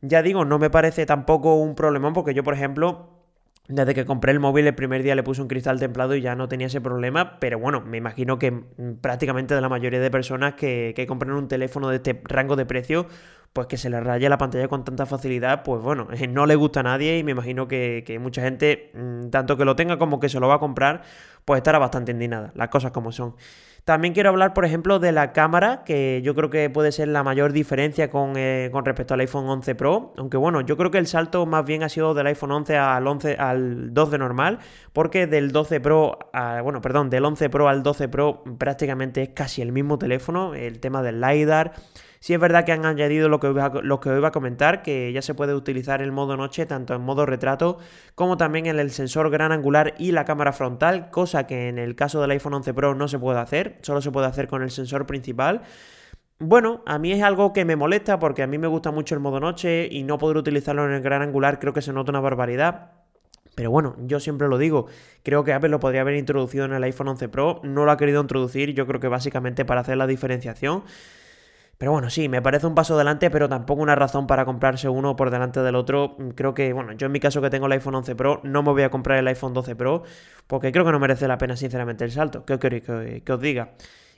Ya 0.00 0.22
digo, 0.22 0.44
no 0.44 0.58
me 0.58 0.70
parece 0.70 1.06
tampoco 1.06 1.56
un 1.56 1.74
problemón 1.74 2.12
porque 2.12 2.34
yo, 2.34 2.44
por 2.44 2.54
ejemplo, 2.54 3.23
desde 3.68 3.94
que 3.94 4.04
compré 4.04 4.32
el 4.32 4.40
móvil 4.40 4.66
el 4.66 4.74
primer 4.74 5.02
día 5.02 5.14
le 5.14 5.22
puse 5.22 5.40
un 5.40 5.48
cristal 5.48 5.80
templado 5.80 6.14
y 6.14 6.20
ya 6.20 6.34
no 6.34 6.48
tenía 6.48 6.66
ese 6.66 6.80
problema, 6.80 7.38
pero 7.40 7.58
bueno, 7.58 7.80
me 7.80 7.96
imagino 7.96 8.38
que 8.38 8.50
mm, 8.50 8.96
prácticamente 9.00 9.54
de 9.54 9.60
la 9.60 9.68
mayoría 9.68 10.00
de 10.00 10.10
personas 10.10 10.54
que, 10.54 10.92
que 10.94 11.06
compran 11.06 11.32
un 11.32 11.48
teléfono 11.48 11.88
de 11.88 11.96
este 11.96 12.20
rango 12.24 12.56
de 12.56 12.66
precio, 12.66 13.06
pues 13.54 13.68
que 13.68 13.76
se 13.76 13.88
le 13.88 14.00
raya 14.00 14.28
la 14.28 14.36
pantalla 14.36 14.66
con 14.68 14.84
tanta 14.84 15.06
facilidad, 15.06 15.62
pues 15.62 15.80
bueno, 15.80 16.08
no 16.28 16.44
le 16.44 16.56
gusta 16.56 16.80
a 16.80 16.82
nadie 16.82 17.18
y 17.18 17.24
me 17.24 17.30
imagino 17.30 17.66
que, 17.68 18.02
que 18.04 18.18
mucha 18.18 18.42
gente, 18.42 18.90
mm, 18.94 19.30
tanto 19.30 19.56
que 19.56 19.64
lo 19.64 19.76
tenga 19.76 19.96
como 19.96 20.20
que 20.20 20.28
se 20.28 20.40
lo 20.40 20.48
va 20.48 20.56
a 20.56 20.58
comprar, 20.58 21.02
pues 21.44 21.58
estará 21.58 21.78
bastante 21.78 22.12
indignada, 22.12 22.52
las 22.54 22.68
cosas 22.68 22.92
como 22.92 23.12
son. 23.12 23.34
También 23.84 24.14
quiero 24.14 24.30
hablar, 24.30 24.54
por 24.54 24.64
ejemplo, 24.64 24.98
de 24.98 25.12
la 25.12 25.34
cámara, 25.34 25.82
que 25.84 26.22
yo 26.24 26.34
creo 26.34 26.48
que 26.48 26.70
puede 26.70 26.90
ser 26.90 27.08
la 27.08 27.22
mayor 27.22 27.52
diferencia 27.52 28.08
con, 28.08 28.32
eh, 28.36 28.70
respecto 28.82 29.12
al 29.12 29.20
iPhone 29.20 29.46
11 29.46 29.74
Pro. 29.74 30.14
Aunque 30.16 30.38
bueno, 30.38 30.62
yo 30.62 30.78
creo 30.78 30.90
que 30.90 30.96
el 30.96 31.06
salto 31.06 31.44
más 31.44 31.66
bien 31.66 31.82
ha 31.82 31.90
sido 31.90 32.14
del 32.14 32.26
iPhone 32.28 32.50
11 32.50 32.78
al 32.78 33.06
11 33.06 33.36
al 33.36 33.92
12 33.92 34.16
normal, 34.16 34.58
porque 34.94 35.26
del 35.26 35.52
12 35.52 35.80
Pro, 35.80 36.18
bueno, 36.62 36.80
perdón, 36.80 37.10
del 37.10 37.26
11 37.26 37.50
Pro 37.50 37.68
al 37.68 37.82
12 37.82 38.08
Pro 38.08 38.42
prácticamente 38.56 39.20
es 39.20 39.28
casi 39.30 39.60
el 39.60 39.70
mismo 39.70 39.98
teléfono. 39.98 40.54
El 40.54 40.80
tema 40.80 41.02
del 41.02 41.20
LiDAR 41.20 41.74
Sí 42.24 42.32
es 42.32 42.40
verdad 42.40 42.64
que 42.64 42.72
han 42.72 42.86
añadido 42.86 43.28
lo 43.28 43.38
que, 43.38 43.48
os 43.48 43.84
lo 43.84 44.00
que 44.00 44.08
iba 44.08 44.28
a 44.28 44.32
comentar, 44.32 44.82
que 44.82 45.12
ya 45.12 45.20
se 45.20 45.34
puede 45.34 45.52
utilizar 45.54 46.00
el 46.00 46.10
modo 46.10 46.38
noche 46.38 46.64
tanto 46.64 46.94
en 46.94 47.02
modo 47.02 47.26
retrato 47.26 47.76
como 48.14 48.38
también 48.38 48.64
en 48.64 48.78
el 48.78 48.92
sensor 48.92 49.28
gran 49.28 49.52
angular 49.52 49.92
y 49.98 50.12
la 50.12 50.24
cámara 50.24 50.54
frontal, 50.54 51.10
cosa 51.10 51.46
que 51.46 51.68
en 51.68 51.76
el 51.76 51.94
caso 51.96 52.22
del 52.22 52.30
iPhone 52.30 52.54
11 52.54 52.72
Pro 52.72 52.94
no 52.94 53.08
se 53.08 53.18
puede 53.18 53.40
hacer, 53.40 53.76
solo 53.82 54.00
se 54.00 54.10
puede 54.10 54.26
hacer 54.26 54.48
con 54.48 54.62
el 54.62 54.70
sensor 54.70 55.04
principal. 55.04 55.64
Bueno, 56.38 56.82
a 56.86 56.98
mí 56.98 57.12
es 57.12 57.22
algo 57.22 57.52
que 57.52 57.66
me 57.66 57.76
molesta 57.76 58.18
porque 58.18 58.42
a 58.42 58.46
mí 58.46 58.56
me 58.56 58.68
gusta 58.68 58.90
mucho 58.90 59.14
el 59.14 59.20
modo 59.20 59.38
noche 59.38 59.86
y 59.92 60.02
no 60.02 60.16
poder 60.16 60.38
utilizarlo 60.38 60.86
en 60.86 60.92
el 60.92 61.02
gran 61.02 61.20
angular 61.20 61.58
creo 61.58 61.74
que 61.74 61.82
se 61.82 61.92
nota 61.92 62.10
una 62.10 62.20
barbaridad. 62.20 62.92
Pero 63.54 63.70
bueno, 63.70 63.96
yo 63.98 64.18
siempre 64.18 64.48
lo 64.48 64.56
digo, 64.56 64.86
creo 65.22 65.44
que 65.44 65.52
Apple 65.52 65.68
lo 65.68 65.78
podría 65.78 66.00
haber 66.00 66.14
introducido 66.14 66.64
en 66.64 66.72
el 66.72 66.84
iPhone 66.84 67.08
11 67.08 67.28
Pro, 67.28 67.60
no 67.64 67.84
lo 67.84 67.90
ha 67.90 67.98
querido 67.98 68.22
introducir, 68.22 68.72
yo 68.72 68.86
creo 68.86 68.98
que 68.98 69.08
básicamente 69.08 69.66
para 69.66 69.82
hacer 69.82 69.98
la 69.98 70.06
diferenciación. 70.06 70.84
Pero 71.78 71.92
bueno, 71.92 72.08
sí, 72.10 72.28
me 72.28 72.40
parece 72.40 72.66
un 72.66 72.74
paso 72.74 72.94
adelante, 72.94 73.30
pero 73.30 73.48
tampoco 73.48 73.82
una 73.82 73.94
razón 73.94 74.26
para 74.26 74.44
comprarse 74.44 74.88
uno 74.88 75.16
por 75.16 75.30
delante 75.30 75.60
del 75.60 75.74
otro. 75.74 76.16
Creo 76.34 76.54
que, 76.54 76.72
bueno, 76.72 76.92
yo 76.92 77.06
en 77.06 77.12
mi 77.12 77.20
caso 77.20 77.42
que 77.42 77.50
tengo 77.50 77.66
el 77.66 77.72
iPhone 77.72 77.96
11 77.96 78.14
Pro, 78.14 78.40
no 78.44 78.62
me 78.62 78.70
voy 78.70 78.82
a 78.82 78.90
comprar 78.90 79.18
el 79.18 79.26
iPhone 79.28 79.54
12 79.54 79.74
Pro, 79.74 80.04
porque 80.46 80.70
creo 80.70 80.84
que 80.84 80.92
no 80.92 81.00
merece 81.00 81.26
la 81.26 81.38
pena, 81.38 81.56
sinceramente, 81.56 82.04
el 82.04 82.12
salto. 82.12 82.44
¿Qué 82.44 82.58
queréis 82.58 82.84
que, 82.84 83.32
os 83.32 83.40
diga? 83.40 83.72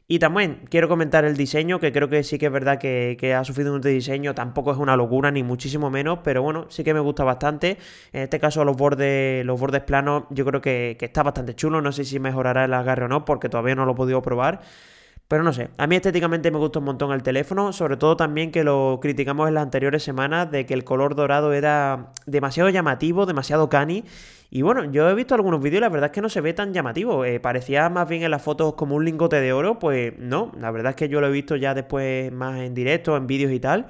Y 0.08 0.18
también 0.20 0.60
quiero 0.70 0.88
comentar 0.88 1.24
el 1.24 1.36
diseño, 1.36 1.80
que 1.80 1.92
creo 1.92 2.08
que 2.08 2.22
sí 2.22 2.38
que 2.38 2.46
es 2.46 2.52
verdad 2.52 2.78
que, 2.78 3.34
ha 3.34 3.42
sufrido 3.42 3.74
un 3.74 3.80
diseño, 3.80 4.34
tampoco 4.34 4.70
es 4.70 4.78
una 4.78 4.96
locura, 4.96 5.30
ni 5.30 5.42
muchísimo 5.42 5.90
menos, 5.90 6.20
pero 6.22 6.42
bueno, 6.42 6.66
sí 6.68 6.84
que 6.84 6.94
me 6.94 7.00
gusta 7.00 7.24
bastante. 7.24 7.78
En 8.12 8.22
este 8.22 8.38
caso, 8.38 8.64
los 8.64 8.76
bordes, 8.76 9.44
los 9.44 9.58
bordes 9.58 9.82
planos, 9.82 10.24
yo 10.30 10.44
creo 10.44 10.60
que, 10.60 10.96
que 10.98 11.06
está 11.06 11.22
bastante 11.22 11.54
chulo. 11.54 11.80
No 11.80 11.90
sé 11.90 12.04
si 12.04 12.20
mejorará 12.20 12.66
el 12.66 12.74
agarre 12.74 13.06
o 13.06 13.08
no, 13.08 13.24
porque 13.24 13.48
todavía 13.48 13.74
no 13.74 13.86
lo 13.86 13.92
he 13.92 13.96
podido 13.96 14.22
probar. 14.22 14.60
Pero 15.28 15.42
no 15.42 15.52
sé, 15.52 15.70
a 15.76 15.88
mí 15.88 15.96
estéticamente 15.96 16.52
me 16.52 16.58
gusta 16.58 16.78
un 16.78 16.84
montón 16.84 17.12
el 17.12 17.24
teléfono, 17.24 17.72
sobre 17.72 17.96
todo 17.96 18.16
también 18.16 18.52
que 18.52 18.62
lo 18.62 19.00
criticamos 19.02 19.48
en 19.48 19.54
las 19.54 19.64
anteriores 19.64 20.04
semanas 20.04 20.50
de 20.52 20.66
que 20.66 20.74
el 20.74 20.84
color 20.84 21.16
dorado 21.16 21.52
era 21.52 22.12
demasiado 22.26 22.68
llamativo, 22.70 23.26
demasiado 23.26 23.68
cani. 23.68 24.04
Y 24.50 24.62
bueno, 24.62 24.84
yo 24.84 25.10
he 25.10 25.14
visto 25.14 25.34
algunos 25.34 25.60
vídeos 25.60 25.78
y 25.78 25.80
la 25.80 25.88
verdad 25.88 26.10
es 26.10 26.14
que 26.14 26.20
no 26.20 26.28
se 26.28 26.40
ve 26.40 26.52
tan 26.52 26.72
llamativo. 26.72 27.24
Eh, 27.24 27.40
parecía 27.40 27.88
más 27.88 28.08
bien 28.08 28.22
en 28.22 28.30
las 28.30 28.42
fotos 28.42 28.74
como 28.74 28.94
un 28.94 29.04
lingote 29.04 29.40
de 29.40 29.52
oro, 29.52 29.80
pues 29.80 30.16
no, 30.16 30.52
la 30.60 30.70
verdad 30.70 30.90
es 30.90 30.96
que 30.96 31.08
yo 31.08 31.20
lo 31.20 31.26
he 31.26 31.32
visto 31.32 31.56
ya 31.56 31.74
después 31.74 32.30
más 32.30 32.60
en 32.60 32.72
directo, 32.74 33.16
en 33.16 33.26
vídeos 33.26 33.50
y 33.50 33.58
tal. 33.58 33.88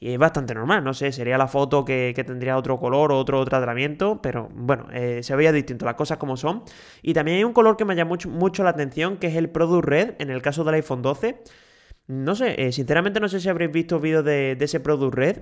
Y 0.00 0.12
es 0.12 0.18
bastante 0.18 0.54
normal, 0.54 0.84
no 0.84 0.94
sé, 0.94 1.10
sería 1.10 1.36
la 1.36 1.48
foto 1.48 1.84
que, 1.84 2.14
tendría 2.24 2.56
otro 2.56 2.78
color 2.78 3.10
o 3.10 3.18
otro 3.18 3.44
tratamiento, 3.44 4.22
pero 4.22 4.48
bueno, 4.52 4.86
eh, 4.92 5.22
se 5.24 5.34
veía 5.34 5.50
distinto, 5.50 5.84
las 5.84 5.96
cosas 5.96 6.18
como 6.18 6.36
son. 6.36 6.62
Y 7.02 7.14
también 7.14 7.38
hay 7.38 7.44
un 7.44 7.52
color 7.52 7.76
que 7.76 7.84
me 7.84 7.96
llama 7.96 8.10
mucho, 8.10 8.28
mucho 8.28 8.62
la 8.62 8.70
atención, 8.70 9.16
que 9.16 9.26
es 9.26 9.34
el 9.34 9.50
Product 9.50 9.84
Red, 9.84 10.14
en 10.20 10.30
el 10.30 10.40
caso 10.40 10.62
del 10.62 10.74
iPhone 10.74 11.02
12. 11.02 11.42
No 12.06 12.36
sé, 12.36 12.54
eh, 12.62 12.72
sinceramente 12.72 13.18
no 13.18 13.28
sé 13.28 13.40
si 13.40 13.48
habréis 13.48 13.72
visto 13.72 13.98
vídeos 13.98 14.24
de, 14.24 14.54
de 14.56 14.64
ese 14.64 14.78
Product 14.78 15.14
Red. 15.14 15.38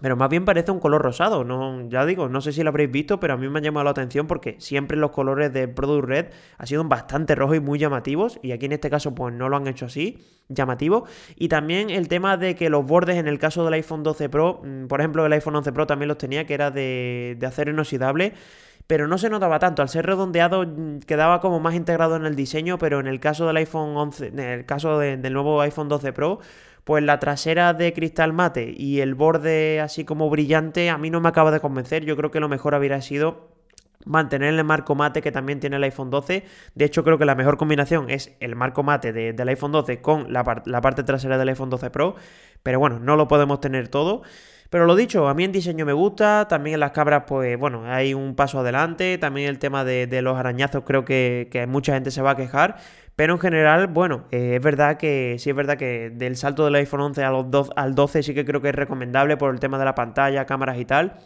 Pero 0.00 0.14
más 0.16 0.28
bien 0.28 0.44
parece 0.44 0.70
un 0.70 0.78
color 0.78 1.02
rosado, 1.02 1.42
no, 1.42 1.88
ya 1.88 2.06
digo, 2.06 2.28
no 2.28 2.40
sé 2.40 2.52
si 2.52 2.62
lo 2.62 2.68
habréis 2.68 2.90
visto, 2.90 3.18
pero 3.18 3.34
a 3.34 3.36
mí 3.36 3.48
me 3.48 3.58
ha 3.58 3.62
llamado 3.62 3.82
la 3.82 3.90
atención 3.90 4.28
porque 4.28 4.54
siempre 4.60 4.96
los 4.96 5.10
colores 5.10 5.52
de 5.52 5.66
Product 5.66 6.08
Red 6.08 6.26
han 6.56 6.66
sido 6.68 6.84
bastante 6.84 7.34
rojos 7.34 7.56
y 7.56 7.60
muy 7.60 7.80
llamativos, 7.80 8.38
y 8.40 8.52
aquí 8.52 8.66
en 8.66 8.72
este 8.72 8.90
caso 8.90 9.12
pues 9.16 9.34
no 9.34 9.48
lo 9.48 9.56
han 9.56 9.66
hecho 9.66 9.86
así, 9.86 10.18
llamativo. 10.48 11.04
Y 11.34 11.48
también 11.48 11.90
el 11.90 12.06
tema 12.06 12.36
de 12.36 12.54
que 12.54 12.70
los 12.70 12.86
bordes 12.86 13.16
en 13.16 13.26
el 13.26 13.40
caso 13.40 13.64
del 13.64 13.74
iPhone 13.74 14.04
12 14.04 14.28
Pro, 14.28 14.62
mm, 14.62 14.86
por 14.86 15.00
ejemplo 15.00 15.26
el 15.26 15.32
iPhone 15.32 15.56
11 15.56 15.72
Pro 15.72 15.86
también 15.88 16.08
los 16.08 16.18
tenía, 16.18 16.46
que 16.46 16.54
era 16.54 16.70
de, 16.70 17.36
acero 17.44 17.72
inoxidable, 17.72 18.34
pero 18.86 19.08
no 19.08 19.18
se 19.18 19.28
notaba 19.30 19.58
tanto. 19.58 19.82
Al 19.82 19.88
ser 19.88 20.06
redondeado 20.06 20.64
mm, 20.64 21.00
quedaba 21.00 21.40
como 21.40 21.58
más 21.58 21.74
integrado 21.74 22.14
en 22.14 22.24
el 22.24 22.36
diseño, 22.36 22.78
pero 22.78 23.00
en 23.00 23.08
el 23.08 23.18
caso 23.18 23.48
del 23.48 23.56
iPhone 23.56 23.96
11, 23.96 24.28
en 24.28 24.38
el 24.38 24.64
caso 24.64 24.98
del 25.00 25.32
nuevo 25.32 25.60
iPhone 25.60 25.88
12 25.88 26.12
Pro, 26.12 26.38
pues 26.88 27.04
la 27.04 27.18
trasera 27.18 27.74
de 27.74 27.92
cristal 27.92 28.32
mate 28.32 28.72
y 28.74 29.00
el 29.00 29.14
borde 29.14 29.78
así 29.78 30.06
como 30.06 30.30
brillante 30.30 30.88
a 30.88 30.96
mí 30.96 31.10
no 31.10 31.20
me 31.20 31.28
acaba 31.28 31.50
de 31.50 31.60
convencer. 31.60 32.06
Yo 32.06 32.16
creo 32.16 32.30
que 32.30 32.40
lo 32.40 32.48
mejor 32.48 32.74
habría 32.74 33.02
sido 33.02 33.50
mantener 34.06 34.54
el 34.54 34.64
marco 34.64 34.94
mate 34.94 35.20
que 35.20 35.30
también 35.30 35.60
tiene 35.60 35.76
el 35.76 35.84
iPhone 35.84 36.08
12. 36.08 36.46
De 36.74 36.84
hecho, 36.86 37.04
creo 37.04 37.18
que 37.18 37.26
la 37.26 37.34
mejor 37.34 37.58
combinación 37.58 38.08
es 38.08 38.34
el 38.40 38.56
marco 38.56 38.84
mate 38.84 39.12
del 39.12 39.48
iPhone 39.50 39.70
12 39.70 40.00
con 40.00 40.32
la, 40.32 40.62
la, 40.64 40.80
parte 40.80 41.02
trasera 41.02 41.36
del 41.36 41.50
iPhone 41.50 41.68
12 41.68 41.90
Pro. 41.90 42.16
Pero 42.62 42.78
bueno, 42.78 42.98
no 43.00 43.16
lo 43.16 43.28
podemos 43.28 43.60
tener 43.60 43.88
todo. 43.88 44.22
Pero 44.70 44.86
lo 44.86 44.96
dicho, 44.96 45.28
a 45.28 45.34
mí 45.34 45.44
en 45.44 45.52
diseño 45.52 45.84
me 45.84 45.92
gusta, 45.92 46.48
también 46.48 46.72
en 46.72 46.80
las 46.80 46.92
cabras, 46.92 47.24
pues 47.26 47.58
bueno, 47.58 47.84
hay 47.84 48.14
un 48.14 48.34
paso 48.34 48.60
adelante, 48.60 49.18
también 49.18 49.50
el 49.50 49.58
tema 49.58 49.84
de, 49.84 50.22
los 50.22 50.38
arañazos 50.38 50.84
creo 50.86 51.04
que, 51.04 51.48
que, 51.50 51.66
mucha 51.66 51.94
gente 51.94 52.10
se 52.10 52.20
va 52.20 52.32
a 52.32 52.36
quejar, 52.36 52.76
pero 53.18 53.32
en 53.32 53.40
general, 53.40 53.88
bueno, 53.88 54.26
eh, 54.30 54.52
es 54.54 54.62
verdad 54.62 54.96
que 54.96 55.34
sí 55.40 55.50
es 55.50 55.56
verdad 55.56 55.76
que 55.76 56.08
del 56.14 56.36
salto 56.36 56.64
del 56.64 56.76
iPhone 56.76 57.00
11 57.00 57.24
a 57.24 57.32
los 57.32 57.68
al 57.74 57.96
12 57.96 58.22
sí 58.22 58.32
que 58.32 58.44
creo 58.44 58.60
que 58.62 58.68
es 58.68 58.74
recomendable 58.76 59.36
por 59.36 59.52
el 59.52 59.58
tema 59.58 59.76
de 59.76 59.84
la 59.84 59.96
pantalla, 59.96 60.46
cámaras 60.46 60.78
y 60.78 60.84
tal. 60.84 61.16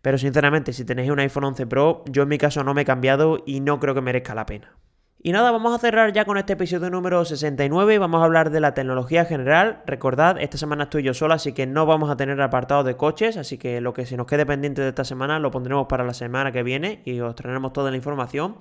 Pero 0.00 0.16
sinceramente, 0.16 0.72
si 0.72 0.84
tenéis 0.84 1.10
un 1.10 1.18
iPhone 1.18 1.42
11 1.42 1.66
Pro, 1.66 2.04
yo 2.06 2.22
en 2.22 2.28
mi 2.28 2.38
caso 2.38 2.62
no 2.62 2.72
me 2.72 2.82
he 2.82 2.84
cambiado 2.84 3.42
y 3.46 3.58
no 3.58 3.80
creo 3.80 3.96
que 3.96 4.00
merezca 4.00 4.32
la 4.32 4.46
pena. 4.46 4.76
Y 5.20 5.32
nada, 5.32 5.50
vamos 5.50 5.74
a 5.74 5.80
cerrar 5.80 6.12
ya 6.12 6.24
con 6.24 6.38
este 6.38 6.52
episodio 6.52 6.88
número 6.88 7.24
69 7.24 7.94
y 7.94 7.98
vamos 7.98 8.22
a 8.22 8.26
hablar 8.26 8.50
de 8.50 8.60
la 8.60 8.72
tecnología 8.72 9.24
general. 9.24 9.82
Recordad, 9.86 10.40
esta 10.40 10.56
semana 10.56 10.84
estoy 10.84 11.02
yo 11.02 11.14
sola, 11.14 11.34
así 11.34 11.52
que 11.52 11.66
no 11.66 11.84
vamos 11.84 12.10
a 12.10 12.16
tener 12.16 12.40
apartado 12.40 12.84
de 12.84 12.96
coches, 12.96 13.36
así 13.36 13.58
que 13.58 13.80
lo 13.80 13.92
que 13.92 14.06
se 14.06 14.16
nos 14.16 14.28
quede 14.28 14.46
pendiente 14.46 14.82
de 14.82 14.90
esta 14.90 15.04
semana 15.04 15.40
lo 15.40 15.50
pondremos 15.50 15.88
para 15.88 16.04
la 16.04 16.14
semana 16.14 16.52
que 16.52 16.62
viene 16.62 17.02
y 17.04 17.18
os 17.18 17.34
traeremos 17.34 17.72
toda 17.72 17.90
la 17.90 17.96
información. 17.96 18.54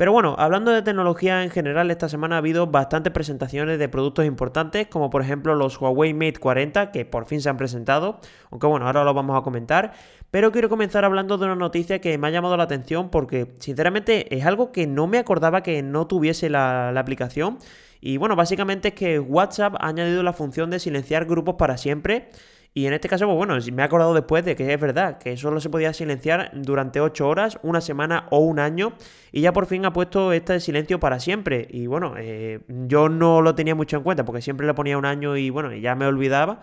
Pero 0.00 0.12
bueno, 0.12 0.34
hablando 0.38 0.70
de 0.70 0.80
tecnología 0.80 1.42
en 1.42 1.50
general, 1.50 1.90
esta 1.90 2.08
semana 2.08 2.36
ha 2.36 2.38
habido 2.38 2.66
bastantes 2.66 3.12
presentaciones 3.12 3.78
de 3.78 3.86
productos 3.90 4.24
importantes, 4.24 4.86
como 4.86 5.10
por 5.10 5.20
ejemplo 5.20 5.54
los 5.54 5.78
Huawei 5.78 6.14
Mate 6.14 6.40
40, 6.40 6.90
que 6.90 7.04
por 7.04 7.26
fin 7.26 7.42
se 7.42 7.50
han 7.50 7.58
presentado, 7.58 8.18
aunque 8.50 8.66
bueno, 8.66 8.86
ahora 8.86 9.04
lo 9.04 9.12
vamos 9.12 9.38
a 9.38 9.42
comentar. 9.42 9.92
Pero 10.30 10.52
quiero 10.52 10.70
comenzar 10.70 11.04
hablando 11.04 11.36
de 11.36 11.44
una 11.44 11.54
noticia 11.54 12.00
que 12.00 12.16
me 12.16 12.28
ha 12.28 12.30
llamado 12.30 12.56
la 12.56 12.62
atención 12.62 13.10
porque 13.10 13.52
sinceramente 13.58 14.34
es 14.34 14.46
algo 14.46 14.72
que 14.72 14.86
no 14.86 15.06
me 15.06 15.18
acordaba 15.18 15.62
que 15.62 15.82
no 15.82 16.06
tuviese 16.06 16.48
la, 16.48 16.92
la 16.92 17.00
aplicación. 17.00 17.58
Y 18.00 18.16
bueno, 18.16 18.36
básicamente 18.36 18.88
es 18.88 18.94
que 18.94 19.18
WhatsApp 19.18 19.74
ha 19.80 19.88
añadido 19.88 20.22
la 20.22 20.32
función 20.32 20.70
de 20.70 20.78
silenciar 20.78 21.26
grupos 21.26 21.56
para 21.56 21.76
siempre. 21.76 22.30
Y 22.72 22.86
en 22.86 22.92
este 22.92 23.08
caso, 23.08 23.26
pues 23.26 23.36
bueno, 23.36 23.56
me 23.72 23.82
he 23.82 23.84
acordado 23.84 24.14
después 24.14 24.44
de 24.44 24.54
que 24.54 24.72
es 24.72 24.80
verdad, 24.80 25.18
que 25.18 25.36
solo 25.36 25.60
se 25.60 25.70
podía 25.70 25.92
silenciar 25.92 26.52
durante 26.54 27.00
8 27.00 27.28
horas, 27.28 27.58
una 27.62 27.80
semana 27.80 28.26
o 28.30 28.38
un 28.38 28.60
año, 28.60 28.92
y 29.32 29.40
ya 29.40 29.52
por 29.52 29.66
fin 29.66 29.84
ha 29.86 29.92
puesto 29.92 30.32
este 30.32 30.60
silencio 30.60 31.00
para 31.00 31.18
siempre. 31.18 31.66
Y 31.70 31.86
bueno, 31.88 32.14
eh, 32.16 32.60
yo 32.68 33.08
no 33.08 33.42
lo 33.42 33.54
tenía 33.56 33.74
mucho 33.74 33.96
en 33.96 34.04
cuenta, 34.04 34.24
porque 34.24 34.40
siempre 34.42 34.66
le 34.66 34.74
ponía 34.74 34.98
un 34.98 35.04
año 35.04 35.36
y 35.36 35.50
bueno, 35.50 35.74
ya 35.74 35.94
me 35.96 36.06
olvidaba. 36.06 36.60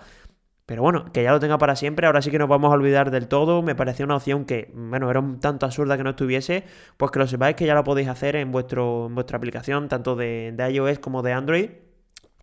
Pero 0.66 0.82
bueno, 0.82 1.06
que 1.14 1.24
ya 1.24 1.32
lo 1.32 1.40
tenga 1.40 1.58
para 1.58 1.78
siempre, 1.78 2.08
ahora 2.08 2.22
sí 2.22 2.30
que 2.30 2.38
nos 2.40 2.50
vamos 2.50 2.72
a 2.72 2.76
olvidar 2.76 3.10
del 3.10 3.28
todo. 3.30 3.62
Me 3.62 3.74
parecía 3.76 4.06
una 4.06 4.18
opción 4.18 4.44
que, 4.46 4.70
bueno, 4.76 5.10
era 5.10 5.22
un 5.22 5.40
tanto 5.40 5.66
absurda 5.66 5.96
que 5.98 6.04
no 6.04 6.10
estuviese. 6.12 6.66
Pues 6.98 7.12
que 7.12 7.20
lo 7.20 7.28
sepáis 7.28 7.56
que 7.56 7.66
ya 7.66 7.74
lo 7.74 7.86
podéis 7.86 8.10
hacer 8.10 8.36
en, 8.36 8.52
vuestro, 8.52 9.08
en 9.08 9.16
vuestra 9.16 9.38
aplicación, 9.38 9.88
tanto 9.88 10.16
de, 10.18 10.54
de 10.56 10.72
iOS 10.72 11.00
como 11.00 11.22
de 11.22 11.32
Android. 11.34 11.70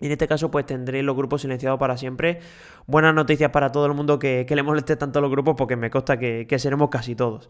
Y 0.01 0.07
en 0.07 0.13
este 0.13 0.27
caso, 0.27 0.51
pues 0.51 0.67
tendréis 0.67 1.05
los 1.05 1.17
grupos 1.17 1.43
silenciados 1.43 1.79
para 1.79 1.97
siempre. 1.97 2.41
Buenas 2.87 3.15
noticias 3.15 3.51
para 3.51 3.71
todo 3.71 3.87
el 3.87 3.95
mundo 3.95 4.19
que, 4.19 4.47
le 4.49 4.63
moleste 4.63 4.97
tanto 4.97 5.21
los 5.21 5.31
grupos, 5.31 5.55
porque 5.57 5.77
me 5.77 5.91
consta 5.91 6.19
que, 6.19 6.47
seremos 6.59 6.91
casi 6.91 7.15
todos. 7.15 7.49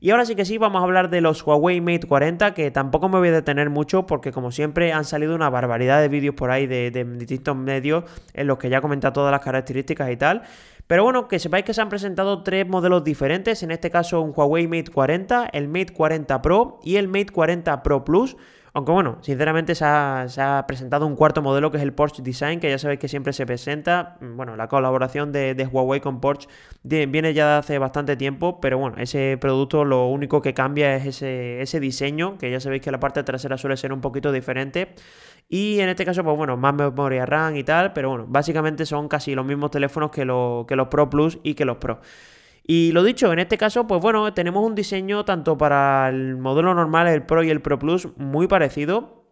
Y 0.00 0.10
ahora 0.10 0.24
sí 0.24 0.36
que 0.36 0.44
sí, 0.44 0.58
vamos 0.58 0.80
a 0.80 0.84
hablar 0.84 1.10
de 1.10 1.20
los 1.20 1.44
Huawei 1.44 1.80
Mate 1.80 2.06
40, 2.06 2.54
que 2.54 2.70
tampoco 2.70 3.08
me 3.08 3.18
voy 3.18 3.28
a 3.28 3.32
detener 3.32 3.68
mucho 3.68 4.06
porque 4.06 4.30
como 4.30 4.52
siempre 4.52 4.92
han 4.92 5.04
salido 5.04 5.34
una 5.34 5.50
barbaridad 5.50 6.00
de 6.00 6.08
vídeos 6.08 6.36
por 6.36 6.52
ahí 6.52 6.68
de, 6.68 6.90
distintos 7.16 7.56
medios 7.56 8.04
en 8.32 8.46
los 8.46 8.58
que 8.58 8.68
ya 8.68 8.78
he 8.78 8.80
comentado 8.80 9.14
todas 9.14 9.32
las 9.32 9.40
características 9.40 10.08
y 10.12 10.16
tal. 10.16 10.42
Pero 10.86 11.02
bueno, 11.02 11.26
que 11.26 11.40
sepáis 11.40 11.64
que 11.64 11.74
se 11.74 11.80
han 11.80 11.88
presentado 11.88 12.44
tres 12.44 12.68
modelos 12.68 13.02
diferentes, 13.02 13.62
en 13.64 13.72
este 13.72 13.90
caso 13.90 14.20
un 14.20 14.32
Huawei 14.34 14.68
Mate 14.68 14.92
40, 14.92 15.50
el 15.52 15.66
Mate 15.66 15.92
40 15.92 16.42
Pro 16.42 16.78
y 16.84 16.96
el 16.96 17.08
Mate 17.08 17.30
40 17.32 17.82
Pro 17.82 18.04
Plus. 18.04 18.36
Aunque 18.78 18.92
bueno, 18.92 19.18
sinceramente 19.22 19.74
se 19.74 19.84
ha, 19.84 20.64
presentado 20.68 21.04
un 21.04 21.16
cuarto 21.16 21.42
modelo 21.42 21.72
que 21.72 21.78
es 21.78 21.82
el 21.82 21.92
Porsche 21.92 22.22
Design, 22.22 22.60
que 22.60 22.70
ya 22.70 22.78
sabéis 22.78 23.00
que 23.00 23.08
siempre 23.08 23.32
se 23.32 23.44
presenta. 23.44 24.16
Bueno, 24.20 24.54
la 24.54 24.68
colaboración 24.68 25.32
de, 25.32 25.68
Huawei 25.68 26.00
con 26.00 26.20
Porsche 26.20 26.48
viene 26.84 27.34
ya 27.34 27.54
de 27.54 27.58
hace 27.58 27.78
bastante 27.78 28.14
tiempo, 28.16 28.60
pero 28.60 28.78
bueno, 28.78 28.96
ese 28.98 29.36
producto 29.40 29.84
lo 29.84 30.06
único 30.06 30.40
que 30.42 30.54
cambia 30.54 30.94
es 30.94 31.22
ese, 31.22 31.80
diseño, 31.80 32.38
que 32.38 32.52
ya 32.52 32.60
sabéis 32.60 32.80
que 32.80 32.92
la 32.92 33.00
parte 33.00 33.24
trasera 33.24 33.58
suele 33.58 33.76
ser 33.76 33.92
un 33.92 34.00
poquito 34.00 34.30
diferente. 34.30 34.94
Y 35.48 35.80
en 35.80 35.88
este 35.88 36.04
caso, 36.04 36.22
pues 36.22 36.36
bueno, 36.36 36.56
más 36.56 36.72
memoria 36.72 37.26
RAM 37.26 37.56
y 37.56 37.64
tal, 37.64 37.92
pero 37.92 38.10
bueno, 38.10 38.26
básicamente 38.28 38.86
son 38.86 39.08
casi 39.08 39.34
los 39.34 39.44
mismos 39.44 39.72
teléfonos 39.72 40.12
que 40.12 40.24
los 40.24 40.88
Pro 40.88 41.10
Plus 41.10 41.40
y 41.42 41.54
que 41.54 41.64
los 41.64 41.78
Pro. 41.78 41.98
Y 42.70 42.92
lo 42.92 43.02
dicho, 43.02 43.32
en 43.32 43.38
este 43.38 43.56
caso, 43.56 43.86
pues 43.86 43.98
bueno, 44.02 44.34
tenemos 44.34 44.62
un 44.62 44.74
diseño 44.74 45.24
tanto 45.24 45.56
para 45.56 46.10
el 46.10 46.36
modelo 46.36 46.74
normal, 46.74 47.08
el 47.08 47.22
Pro 47.22 47.42
y 47.42 47.48
el 47.48 47.62
Pro 47.62 47.78
Plus, 47.78 48.08
muy 48.18 48.46
parecido. 48.46 49.24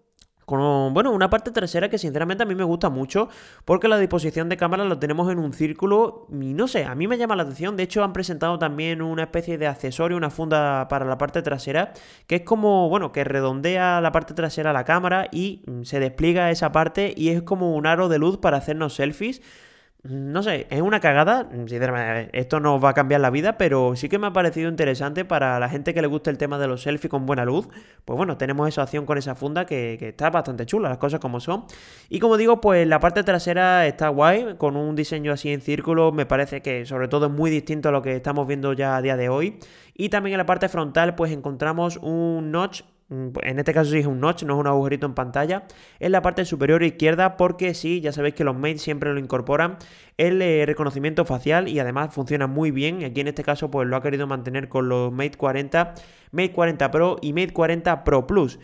Con, 0.47 0.95
bueno, 0.95 1.11
una 1.11 1.28
parte 1.28 1.50
trasera 1.50 1.90
que 1.90 1.99
sinceramente 1.99 2.45
a 2.45 2.47
mí 2.47 2.55
me 2.55 2.64
gusta 2.64 2.88
mucho 2.88 3.28
porque 3.66 3.88
la 3.88 3.99
disposición 3.99 4.49
de 4.49 4.57
cámara 4.57 4.85
lo 4.85 4.99
tenemos 4.99 5.31
en 5.31 5.38
un 5.38 5.52
círculo 5.52 6.28
y 6.31 6.55
no 6.55 6.66
sé, 6.66 6.85
a 6.85 6.95
mí 6.95 7.07
me 7.09 7.19
llama 7.19 7.37
la 7.37 7.43
atención. 7.43 7.76
De 7.76 7.83
hecho, 7.83 8.02
han 8.02 8.14
presentado 8.14 8.59
también 8.59 9.02
una 9.02 9.25
especie 9.25 9.59
de 9.59 9.66
accesorio, 9.66 10.16
una 10.16 10.31
funda 10.31 10.88
para 10.88 11.05
la 11.05 11.19
parte 11.19 11.43
trasera, 11.43 11.93
que 12.26 12.37
es 12.37 12.43
como, 12.43 12.88
bueno, 12.88 13.12
que 13.12 13.23
redondea 13.23 14.00
la 14.00 14.12
parte 14.12 14.33
trasera 14.33 14.71
a 14.71 14.73
la 14.73 14.85
cámara 14.85 15.28
y 15.31 15.62
se 15.83 16.00
despliega 16.00 16.50
esa 16.50 16.73
parte 16.73 17.12
y 17.14 17.28
es 17.28 17.43
como 17.43 17.75
un 17.75 17.87
aro 17.87 18.09
de 18.09 18.19
luz 18.19 18.38
para 18.38 18.57
hacernos 18.57 18.95
selfies. 18.95 19.43
No 20.03 20.43
sé, 20.43 20.67
es 20.71 20.81
una 20.83 21.00
cagada. 21.00 21.49
Esto 22.33 22.61
no 22.61 22.79
va 22.79 22.91
a 22.91 22.95
cambiar 22.95 23.21
la 23.21 23.31
vida, 23.31 23.59
pero 23.59 23.97
sí 23.97 24.09
que 24.09 24.19
me 24.19 24.29
ha 24.29 24.33
parecido 24.33 24.69
interesante 24.69 25.25
para 25.25 25.59
la 25.59 25.69
gente 25.69 25.95
que 25.95 26.00
le 26.00 26.07
gusta 26.07 26.31
el 26.31 26.38
tema 26.38 26.59
de 26.59 26.69
los 26.69 26.83
selfies 26.83 27.11
con 27.11 27.26
buena 27.26 27.45
luz. 27.45 27.69
Pues 28.05 28.17
bueno, 28.17 28.37
tenemos 28.37 28.69
esa 28.69 28.85
opción 28.85 29.05
con 29.05 29.19
esa 29.19 29.35
funda 29.35 29.67
que, 29.67 29.99
está 30.00 30.31
bastante 30.31 30.65
chula, 30.67 30.88
las 30.88 30.99
cosas 30.99 31.19
como 31.19 31.41
son. 31.41 31.65
Y 32.09 32.21
como 32.21 32.37
digo, 32.37 32.61
pues 32.61 32.87
la 32.87 33.00
parte 33.00 33.25
trasera 33.25 33.87
está 33.87 34.09
guay, 34.09 34.57
con 34.59 34.76
un 34.76 34.95
diseño 34.95 35.33
así 35.33 35.53
en 35.53 35.61
círculo. 35.61 36.12
Me 36.12 36.26
parece 36.26 36.62
que 36.62 36.87
sobre 36.87 37.09
todo 37.09 37.26
es 37.26 37.33
muy 37.33 37.50
distinto 37.50 37.88
a 37.88 37.93
lo 37.93 38.03
que 38.03 38.15
estamos 38.15 38.47
viendo 38.47 38.73
ya 38.73 38.97
a 38.97 39.03
día 39.03 39.17
de 39.17 39.29
hoy. 39.29 39.59
Y 39.95 40.09
también 40.11 40.35
en 40.35 40.38
la 40.38 40.47
parte 40.47 40.69
frontal, 40.69 41.15
pues 41.15 41.33
encontramos 41.33 41.97
un 41.97 42.53
notch 42.53 42.83
en 43.09 43.59
este 43.59 43.73
caso 43.73 43.91
sí 43.91 43.99
es 43.99 44.07
un 44.07 44.21
notch, 44.21 44.43
no 44.43 44.55
es 44.55 44.61
un 44.61 44.67
agujerito 44.67 45.07
en 45.07 45.15
pantalla, 45.15 45.65
en 46.01 46.13
la 46.13 46.23
parte 46.23 46.45
superior 46.45 46.83
izquierda 46.83 47.37
porque 47.37 47.73
sí, 47.75 48.01
ya 48.01 48.13
sabéis 48.13 48.35
que 48.35 48.43
los 48.43 48.57
Mate 48.57 48.79
siempre 48.79 49.13
lo 49.13 49.21
incorporan 49.21 49.79
el 50.17 50.43
eh, 50.43 50.67
reconocimiento 50.67 51.25
facial 51.25 51.69
y 51.69 51.79
además 51.79 52.13
funciona 52.13 52.47
muy 52.47 52.73
bien, 52.73 53.05
aquí 53.05 53.21
en 53.21 53.29
este 53.29 53.45
caso 53.45 53.71
pues 53.71 53.87
lo 53.87 53.97
ha 53.97 54.03
querido 54.03 54.27
mantener 54.27 54.69
con 54.69 54.89
los 54.89 55.13
Mate 55.13 55.37
40, 55.37 55.95
Mate 56.33 56.53
40 56.53 56.91
Pro 56.91 57.17
y 57.23 57.33
Mate 57.33 57.53
40 57.53 58.03
Pro 58.05 58.27
Plus. 58.27 58.59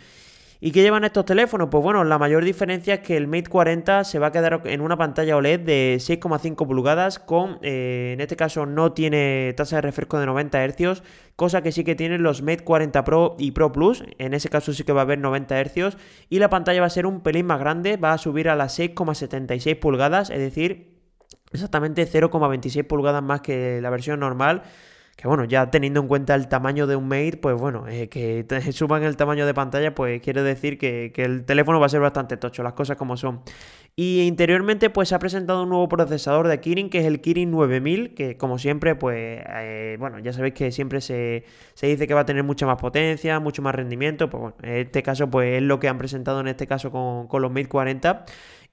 ¿Y 0.64 0.70
qué 0.70 0.82
llevan 0.82 1.02
estos 1.02 1.24
teléfonos? 1.24 1.70
Pues 1.72 1.82
bueno, 1.82 2.04
la 2.04 2.18
mayor 2.18 2.44
diferencia 2.44 2.94
es 2.94 3.00
que 3.00 3.16
el 3.16 3.26
Mate 3.26 3.48
40 3.50 4.04
se 4.04 4.20
va 4.20 4.28
a 4.28 4.30
quedar 4.30 4.62
en 4.66 4.80
una 4.80 4.96
pantalla 4.96 5.36
OLED 5.36 5.58
de 5.58 5.96
6,5 5.98 6.68
pulgadas 6.68 7.18
con, 7.18 7.58
eh, 7.62 8.12
en 8.14 8.20
este 8.20 8.36
caso 8.36 8.64
no 8.64 8.92
tiene 8.92 9.52
tasa 9.56 9.74
de 9.74 9.82
refresco 9.82 10.20
de 10.20 10.26
90 10.26 10.64
Hz, 10.64 11.02
cosa 11.34 11.62
que 11.62 11.72
sí 11.72 11.82
que 11.82 11.96
tienen 11.96 12.22
los 12.22 12.42
Mate 12.42 12.62
40 12.62 13.02
Pro 13.02 13.34
y 13.40 13.50
Pro 13.50 13.72
Plus, 13.72 14.04
en 14.18 14.34
ese 14.34 14.50
caso 14.50 14.72
sí 14.72 14.84
que 14.84 14.92
va 14.92 15.00
a 15.00 15.02
haber 15.02 15.18
90 15.18 15.64
Hz 15.64 15.96
y 16.28 16.38
la 16.38 16.48
pantalla 16.48 16.80
va 16.80 16.86
a 16.86 16.90
ser 16.90 17.06
un 17.06 17.22
pelín 17.24 17.46
más 17.46 17.58
grande, 17.58 17.96
va 17.96 18.12
a 18.12 18.18
subir 18.18 18.48
a 18.48 18.54
las 18.54 18.78
6,76 18.78 19.80
pulgadas, 19.80 20.30
es 20.30 20.38
decir, 20.38 20.96
exactamente 21.50 22.06
0,26 22.06 22.86
pulgadas 22.86 23.24
más 23.24 23.40
que 23.40 23.80
la 23.80 23.90
versión 23.90 24.20
normal 24.20 24.62
que 25.22 25.28
bueno, 25.28 25.44
ya 25.44 25.70
teniendo 25.70 26.00
en 26.00 26.08
cuenta 26.08 26.34
el 26.34 26.48
tamaño 26.48 26.88
de 26.88 26.96
un 26.96 27.06
Mate, 27.06 27.36
pues 27.36 27.54
bueno, 27.56 27.86
eh, 27.86 28.08
que 28.08 28.44
suban 28.72 29.04
el 29.04 29.16
tamaño 29.16 29.46
de 29.46 29.54
pantalla, 29.54 29.94
pues 29.94 30.20
quiere 30.20 30.42
decir 30.42 30.78
que, 30.78 31.12
el 31.14 31.44
teléfono 31.44 31.78
va 31.78 31.86
a 31.86 31.90
ser 31.90 32.00
bastante 32.00 32.36
tocho, 32.36 32.64
las 32.64 32.72
cosas 32.72 32.96
como 32.96 33.16
son. 33.16 33.40
Y 33.94 34.22
interiormente, 34.22 34.90
pues 34.90 35.10
se 35.10 35.14
ha 35.14 35.20
presentado 35.20 35.62
un 35.62 35.68
nuevo 35.68 35.88
procesador 35.88 36.48
de 36.48 36.58
Kirin, 36.58 36.90
que 36.90 36.98
es 36.98 37.04
el 37.04 37.20
Kirin 37.20 37.52
9000, 37.52 38.14
que 38.14 38.36
como 38.36 38.58
siempre, 38.58 38.96
pues 38.96 39.44
eh, 39.46 39.96
bueno, 40.00 40.18
ya 40.18 40.32
sabéis 40.32 40.54
que 40.54 40.72
siempre 40.72 41.00
se, 41.00 41.44
dice 41.80 42.08
que 42.08 42.14
va 42.14 42.22
a 42.22 42.26
tener 42.26 42.42
mucha 42.42 42.66
más 42.66 42.80
potencia, 42.80 43.38
mucho 43.38 43.62
más 43.62 43.76
rendimiento, 43.76 44.28
pues 44.28 44.40
bueno, 44.40 44.56
en 44.64 44.86
este 44.86 45.04
caso, 45.04 45.30
pues 45.30 45.58
es 45.58 45.62
lo 45.62 45.78
que 45.78 45.88
han 45.88 45.98
presentado 45.98 46.40
en 46.40 46.48
este 46.48 46.66
caso 46.66 46.90
con, 46.90 47.28
con 47.28 47.42
los 47.42 47.52
Mate 47.52 47.68
40. 47.68 48.24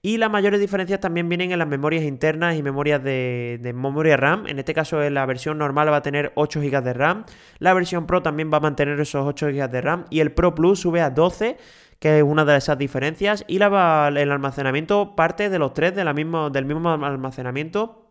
Y 0.01 0.18
las 0.18 0.32
mayores 0.32 0.62
diferencias 0.62 1.01
también 1.01 1.27
vienen 1.27 1.51
en 1.51 1.60
las 1.60 1.68
memorias 1.68 2.03
internas 2.03 2.56
y 2.56 2.63
memorias 2.63 3.03
de, 3.03 3.60
memoria 3.75 4.15
RAM. 4.15 4.48
En 4.48 4.58
este 4.58 4.74
caso, 4.74 5.01
la 5.10 5.25
versión 5.25 5.58
normal 5.58 5.91
va 5.91 5.98
a 5.98 6.01
tener 6.01 6.32
8 6.36 6.62
GB 6.62 6.82
de 6.82 6.94
RAM. 6.94 7.25
La 7.58 7.74
versión 7.74 8.08
Pro 8.08 8.22
también 8.22 8.50
va 8.51 8.58
a 8.58 8.62
mantener 8.62 8.98
esos 9.00 9.25
8 9.25 9.48
GB 9.48 9.70
de 9.70 9.82
RAM. 9.82 10.06
Y 10.10 10.22
el 10.22 10.32
Pro 10.32 10.56
Plus 10.56 10.79
sube 10.79 11.01
a 11.01 11.10
12 11.10 11.58
que 12.00 12.20
es 12.20 12.24
una 12.24 12.46
de 12.46 12.58
esas 12.58 12.77
diferencias. 12.77 13.44
Y 13.48 13.58
el 13.58 14.32
almacenamiento 14.32 15.15
parte 15.15 15.50
de 15.50 15.60
los 15.60 15.74
tres 15.74 15.96
de 15.96 16.03
la 16.03 16.13
mismo, 16.13 16.50
del 16.50 16.65
mismo 16.65 16.89
almacenamiento, 16.89 18.08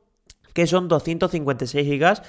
que 0.52 0.66
son 0.66 0.88
256 0.88 1.88
GB 1.88 2.22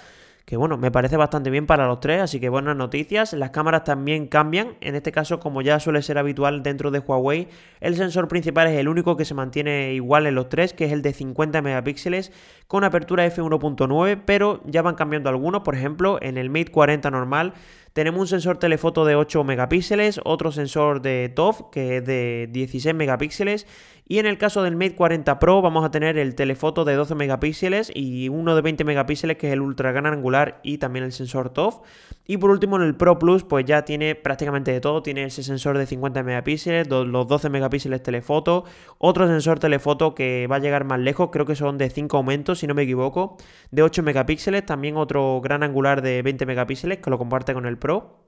que 0.50 0.58
bueno, 0.58 0.80
me 0.80 0.90
parece 0.90 1.16
bastante 1.16 1.52
bien 1.52 1.68
para 1.68 1.86
los 1.86 2.00
tres, 2.00 2.24
así 2.24 2.40
que 2.40 2.50
buenas 2.50 2.76
noticias. 2.76 3.34
Las 3.34 3.52
cámaras 3.52 3.84
también 3.84 4.26
cambian, 4.26 4.78
en 4.82 4.96
este 4.96 5.12
caso 5.12 5.40
como 5.40 5.62
ya 5.62 5.80
suele 5.80 6.02
ser 6.02 6.18
habitual 6.18 6.64
dentro 6.64 6.90
de 6.90 6.98
Huawei, 6.98 7.50
el 7.82 7.96
sensor 7.96 8.28
principal 8.28 8.66
es 8.66 8.80
el 8.80 8.88
único 8.88 9.16
que 9.16 9.26
se 9.26 9.36
mantiene 9.36 9.94
igual 9.94 10.26
en 10.26 10.34
los 10.34 10.50
tres, 10.50 10.74
que 10.74 10.86
es 10.86 10.92
el 10.92 11.04
de 11.04 11.14
50 11.14 11.62
megapíxeles 11.62 12.32
con 12.66 12.84
apertura 12.84 13.28
f1.9, 13.28 14.24
pero 14.26 14.64
ya 14.66 14.82
van 14.82 14.96
cambiando 14.96 15.30
algunos, 15.30 15.62
por 15.62 15.76
ejemplo, 15.76 16.18
en 16.20 16.36
el 16.40 16.50
Mate 16.50 16.72
40 16.72 17.12
normal 17.12 17.54
tenemos 17.94 18.22
un 18.22 18.28
sensor 18.28 18.58
telefoto 18.58 19.06
de 19.06 19.16
8 19.16 19.44
megapíxeles, 19.44 20.20
otro 20.24 20.52
sensor 20.52 21.02
de 21.02 21.32
TOF 21.36 21.62
que 21.72 21.98
es 21.98 22.06
de 22.06 22.50
16 22.52 22.96
megapíxeles 22.96 23.68
y 24.08 24.20
en 24.20 24.26
el 24.26 24.38
caso 24.38 24.64
del 24.64 24.76
Mate 24.76 24.96
40 24.96 25.40
Pro 25.40 25.62
vamos 25.62 25.86
a 25.86 25.92
tener 25.92 26.18
el 26.18 26.36
telefoto 26.36 26.86
de 26.86 26.96
12 26.96 27.16
megapíxeles 27.16 27.92
y 27.94 28.30
uno 28.30 28.56
de 28.56 28.62
20 28.62 28.84
megapíxeles 28.84 29.38
que 29.38 29.48
es 29.48 29.54
el 29.54 29.62
ultra 29.62 29.92
gran 29.92 30.06
angular 30.06 30.60
y 30.64 30.78
también 30.78 31.06
el 31.06 31.12
sensor 31.12 31.50
TOF. 31.52 31.82
Y 32.30 32.38
por 32.38 32.52
último 32.52 32.76
en 32.76 32.84
el 32.84 32.96
Pro 32.96 33.18
Plus 33.18 33.44
pues 33.44 33.66
ya 33.66 33.86
tiene 33.86 34.14
prácticamente 34.14 34.72
de 34.72 34.80
todo, 34.80 35.02
tiene 35.02 35.24
ese 35.24 35.42
sensor 35.42 35.80
de 35.80 35.88
50 35.88 36.22
megapíxeles, 36.22 36.88
los 36.88 37.28
12 37.28 37.50
megapíxeles 37.50 38.04
telefoto, 38.04 38.66
otro 39.00 39.26
sensor 39.26 39.58
telefoto 39.58 40.14
que 40.14 40.46
va 40.46 40.58
a 40.58 40.60
llegar 40.60 40.84
más 40.84 41.00
lejos, 41.00 41.32
creo 41.32 41.48
que 41.48 41.56
son 41.56 41.80
de 41.80 41.90
5 41.90 42.18
aumentos 42.18 42.60
si 42.60 42.68
no 42.68 42.76
me 42.76 42.84
equivoco, 42.84 43.38
de 43.72 43.82
8 43.82 44.04
megapíxeles, 44.04 44.64
también 44.64 44.96
otro 44.96 45.42
gran 45.42 45.64
angular 45.64 46.04
de 46.04 46.22
20 46.22 46.46
megapíxeles 46.46 47.00
que 47.00 47.10
lo 47.10 47.18
comparte 47.18 47.56
con 47.56 47.66
el 47.66 47.80
Pro. 47.80 48.20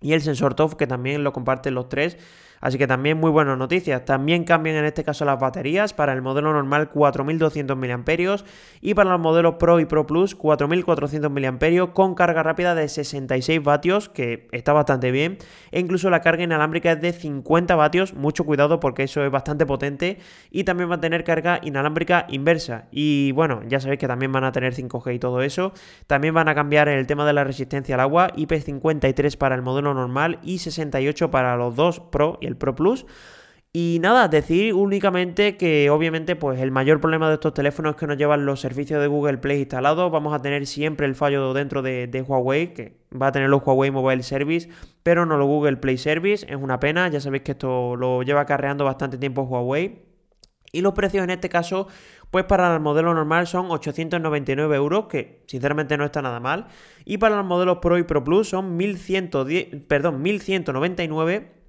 Y 0.00 0.14
el 0.14 0.22
sensor 0.22 0.54
TOF 0.54 0.74
que 0.74 0.86
también 0.86 1.22
lo 1.22 1.34
comparten 1.34 1.74
los 1.74 1.90
tres 1.90 2.16
Así 2.62 2.78
que 2.78 2.86
también 2.86 3.18
muy 3.18 3.30
buenas 3.30 3.58
noticias. 3.58 4.04
También 4.04 4.44
cambian 4.44 4.76
en 4.76 4.84
este 4.84 5.02
caso 5.02 5.24
las 5.24 5.38
baterías 5.40 5.92
para 5.92 6.12
el 6.12 6.22
modelo 6.22 6.52
normal 6.52 6.88
4200 6.90 7.76
mAh 7.76 8.44
y 8.80 8.94
para 8.94 9.10
los 9.10 9.20
modelos 9.20 9.56
Pro 9.56 9.80
y 9.80 9.84
Pro 9.84 10.06
Plus 10.06 10.36
4400 10.36 11.30
mAh 11.30 11.92
con 11.92 12.14
carga 12.14 12.44
rápida 12.44 12.76
de 12.76 12.88
66 12.88 13.62
vatios, 13.64 14.08
que 14.08 14.46
está 14.52 14.72
bastante 14.72 15.10
bien. 15.10 15.38
E 15.72 15.80
incluso 15.80 16.08
la 16.08 16.20
carga 16.20 16.44
inalámbrica 16.44 16.92
es 16.92 17.00
de 17.00 17.12
50 17.12 17.74
vatios, 17.74 18.14
mucho 18.14 18.44
cuidado 18.44 18.78
porque 18.78 19.02
eso 19.02 19.24
es 19.24 19.30
bastante 19.32 19.66
potente. 19.66 20.18
Y 20.52 20.62
también 20.62 20.88
va 20.88 20.94
a 20.94 21.00
tener 21.00 21.24
carga 21.24 21.58
inalámbrica 21.64 22.26
inversa. 22.28 22.86
Y 22.92 23.32
bueno, 23.32 23.62
ya 23.66 23.80
sabéis 23.80 23.98
que 23.98 24.06
también 24.06 24.30
van 24.30 24.44
a 24.44 24.52
tener 24.52 24.72
5G 24.72 25.16
y 25.16 25.18
todo 25.18 25.42
eso. 25.42 25.72
También 26.06 26.32
van 26.32 26.48
a 26.48 26.54
cambiar 26.54 26.88
el 26.88 27.08
tema 27.08 27.26
de 27.26 27.32
la 27.32 27.42
resistencia 27.42 27.96
al 27.96 28.00
agua, 28.02 28.28
IP53 28.36 29.36
para 29.36 29.56
el 29.56 29.62
modelo 29.62 29.94
normal 29.94 30.38
y 30.44 30.58
68 30.58 31.32
para 31.32 31.56
los 31.56 31.74
dos 31.74 31.98
Pro 31.98 32.38
y 32.40 32.46
el 32.46 32.51
Pro 32.56 32.74
Plus. 32.74 33.06
Y 33.74 34.00
nada, 34.02 34.28
decir 34.28 34.74
únicamente 34.74 35.56
que 35.56 35.88
obviamente 35.88 36.36
pues 36.36 36.60
el 36.60 36.70
mayor 36.70 37.00
problema 37.00 37.28
de 37.28 37.34
estos 37.34 37.54
teléfonos 37.54 37.92
es 37.92 37.96
que 37.96 38.06
no 38.06 38.12
llevan 38.12 38.44
los 38.44 38.60
servicios 38.60 39.00
de 39.00 39.06
Google 39.06 39.38
Play 39.38 39.60
instalados. 39.60 40.12
Vamos 40.12 40.34
a 40.34 40.42
tener 40.42 40.66
siempre 40.66 41.06
el 41.06 41.14
fallo 41.14 41.54
dentro 41.54 41.80
de, 41.80 42.24
Huawei, 42.28 42.74
que 42.74 42.98
va 43.10 43.28
a 43.28 43.32
tener 43.32 43.48
los 43.48 43.62
Huawei 43.66 43.90
Mobile 43.90 44.22
Service, 44.24 44.68
pero 45.02 45.24
no 45.24 45.38
los 45.38 45.46
Google 45.46 45.78
Play 45.78 45.96
Service. 45.96 46.44
Es 46.50 46.56
una 46.56 46.80
pena, 46.80 47.08
ya 47.08 47.18
sabéis 47.18 47.44
que 47.44 47.52
esto 47.52 47.96
lo 47.96 48.22
lleva 48.22 48.44
carreando 48.44 48.84
bastante 48.84 49.16
tiempo 49.16 49.40
Huawei. 49.42 50.02
Y 50.70 50.82
los 50.82 50.92
precios 50.92 51.24
en 51.24 51.30
este 51.30 51.48
caso, 51.48 51.88
pues 52.30 52.44
para 52.44 52.74
el 52.74 52.80
modelo 52.80 53.14
normal 53.14 53.46
son 53.46 53.70
899 53.70 54.76
euros, 54.76 55.06
que 55.06 55.44
sinceramente 55.46 55.96
no 55.96 56.04
está 56.04 56.20
nada 56.20 56.40
mal. 56.40 56.66
Y 57.06 57.16
para 57.16 57.36
los 57.36 57.46
modelos 57.46 57.78
Pro 57.78 57.96
y 57.96 58.02
Pro 58.02 58.22
Plus 58.22 58.50
son 58.50 58.76
1110, 58.76 59.84
perdón, 59.88 60.20
1199 60.20 61.61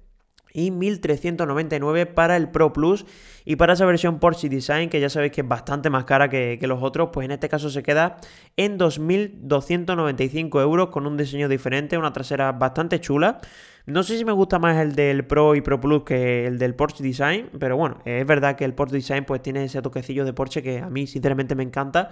y 0.54 0.70
1399 0.70 2.06
para 2.06 2.36
el 2.36 2.48
Pro 2.48 2.72
Plus 2.72 3.04
y 3.44 3.56
para 3.56 3.74
esa 3.74 3.84
versión 3.84 4.20
Porsche 4.20 4.48
Design 4.48 4.88
que 4.88 5.00
ya 5.00 5.10
sabéis 5.10 5.32
que 5.32 5.42
es 5.42 5.48
bastante 5.48 5.90
más 5.90 6.04
cara 6.04 6.30
que, 6.30 6.58
los 6.62 6.82
otros 6.82 7.10
pues 7.12 7.26
en 7.26 7.32
este 7.32 7.50
caso 7.50 7.68
se 7.68 7.82
queda 7.82 8.16
en 8.56 8.78
2295 8.78 10.60
euros 10.62 10.88
con 10.88 11.06
un 11.06 11.18
diseño 11.18 11.48
diferente 11.48 11.98
una 11.98 12.12
trasera 12.12 12.52
bastante 12.52 13.00
chula 13.00 13.40
no 13.86 14.02
sé 14.02 14.16
si 14.16 14.24
me 14.24 14.32
gusta 14.32 14.58
más 14.58 14.78
el 14.78 14.94
del 14.94 15.26
Pro 15.26 15.54
y 15.54 15.60
Pro 15.60 15.78
Plus 15.78 16.04
que 16.04 16.46
el 16.46 16.58
del 16.58 16.74
Porsche 16.74 17.04
Design, 17.04 17.50
pero 17.58 17.76
bueno, 17.76 18.00
es 18.06 18.26
verdad 18.26 18.56
que 18.56 18.64
el 18.64 18.72
Porsche 18.72 18.96
Design 18.96 19.26
pues 19.26 19.42
tiene 19.42 19.62
ese 19.64 19.82
toquecillo 19.82 20.24
de 20.24 20.32
Porsche 20.32 20.62
que 20.62 20.78
a 20.78 20.88
mí 20.88 21.06
sinceramente 21.06 21.54
me 21.54 21.64
encanta. 21.64 22.08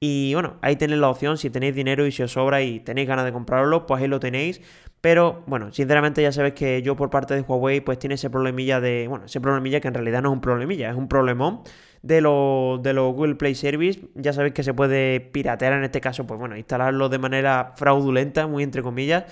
Y 0.00 0.32
bueno, 0.34 0.58
ahí 0.62 0.76
tenéis 0.76 1.00
la 1.00 1.08
opción, 1.08 1.38
si 1.38 1.50
tenéis 1.50 1.74
dinero 1.74 2.06
y 2.06 2.12
si 2.12 2.22
os 2.22 2.30
sobra 2.32 2.62
y 2.62 2.78
tenéis 2.80 3.08
ganas 3.08 3.24
de 3.24 3.32
comprarlo, 3.32 3.84
pues 3.86 4.00
ahí 4.00 4.08
lo 4.08 4.20
tenéis. 4.20 4.60
Pero 5.00 5.42
bueno, 5.46 5.72
sinceramente 5.72 6.22
ya 6.22 6.30
sabéis 6.32 6.54
que 6.54 6.82
yo 6.82 6.94
por 6.96 7.10
parte 7.10 7.34
de 7.34 7.40
Huawei 7.42 7.80
pues 7.80 7.98
tiene 7.98 8.14
ese 8.14 8.30
problemilla 8.30 8.80
de, 8.80 9.06
bueno, 9.08 9.26
ese 9.26 9.40
problemilla 9.40 9.80
que 9.80 9.88
en 9.88 9.94
realidad 9.94 10.22
no 10.22 10.30
es 10.30 10.34
un 10.34 10.40
problemilla, 10.40 10.90
es 10.90 10.96
un 10.96 11.08
problemón 11.08 11.62
de 12.02 12.20
los 12.20 12.80
de 12.82 12.92
Google 12.92 13.34
Play 13.34 13.56
Service. 13.56 14.00
Ya 14.14 14.32
sabéis 14.32 14.54
que 14.54 14.62
se 14.62 14.72
puede 14.72 15.20
piratear 15.20 15.72
en 15.72 15.84
este 15.84 16.00
caso, 16.00 16.26
pues 16.26 16.38
bueno, 16.38 16.56
instalarlo 16.56 17.08
de 17.08 17.18
manera 17.18 17.72
fraudulenta, 17.76 18.46
muy 18.46 18.62
entre 18.62 18.82
comillas. 18.82 19.24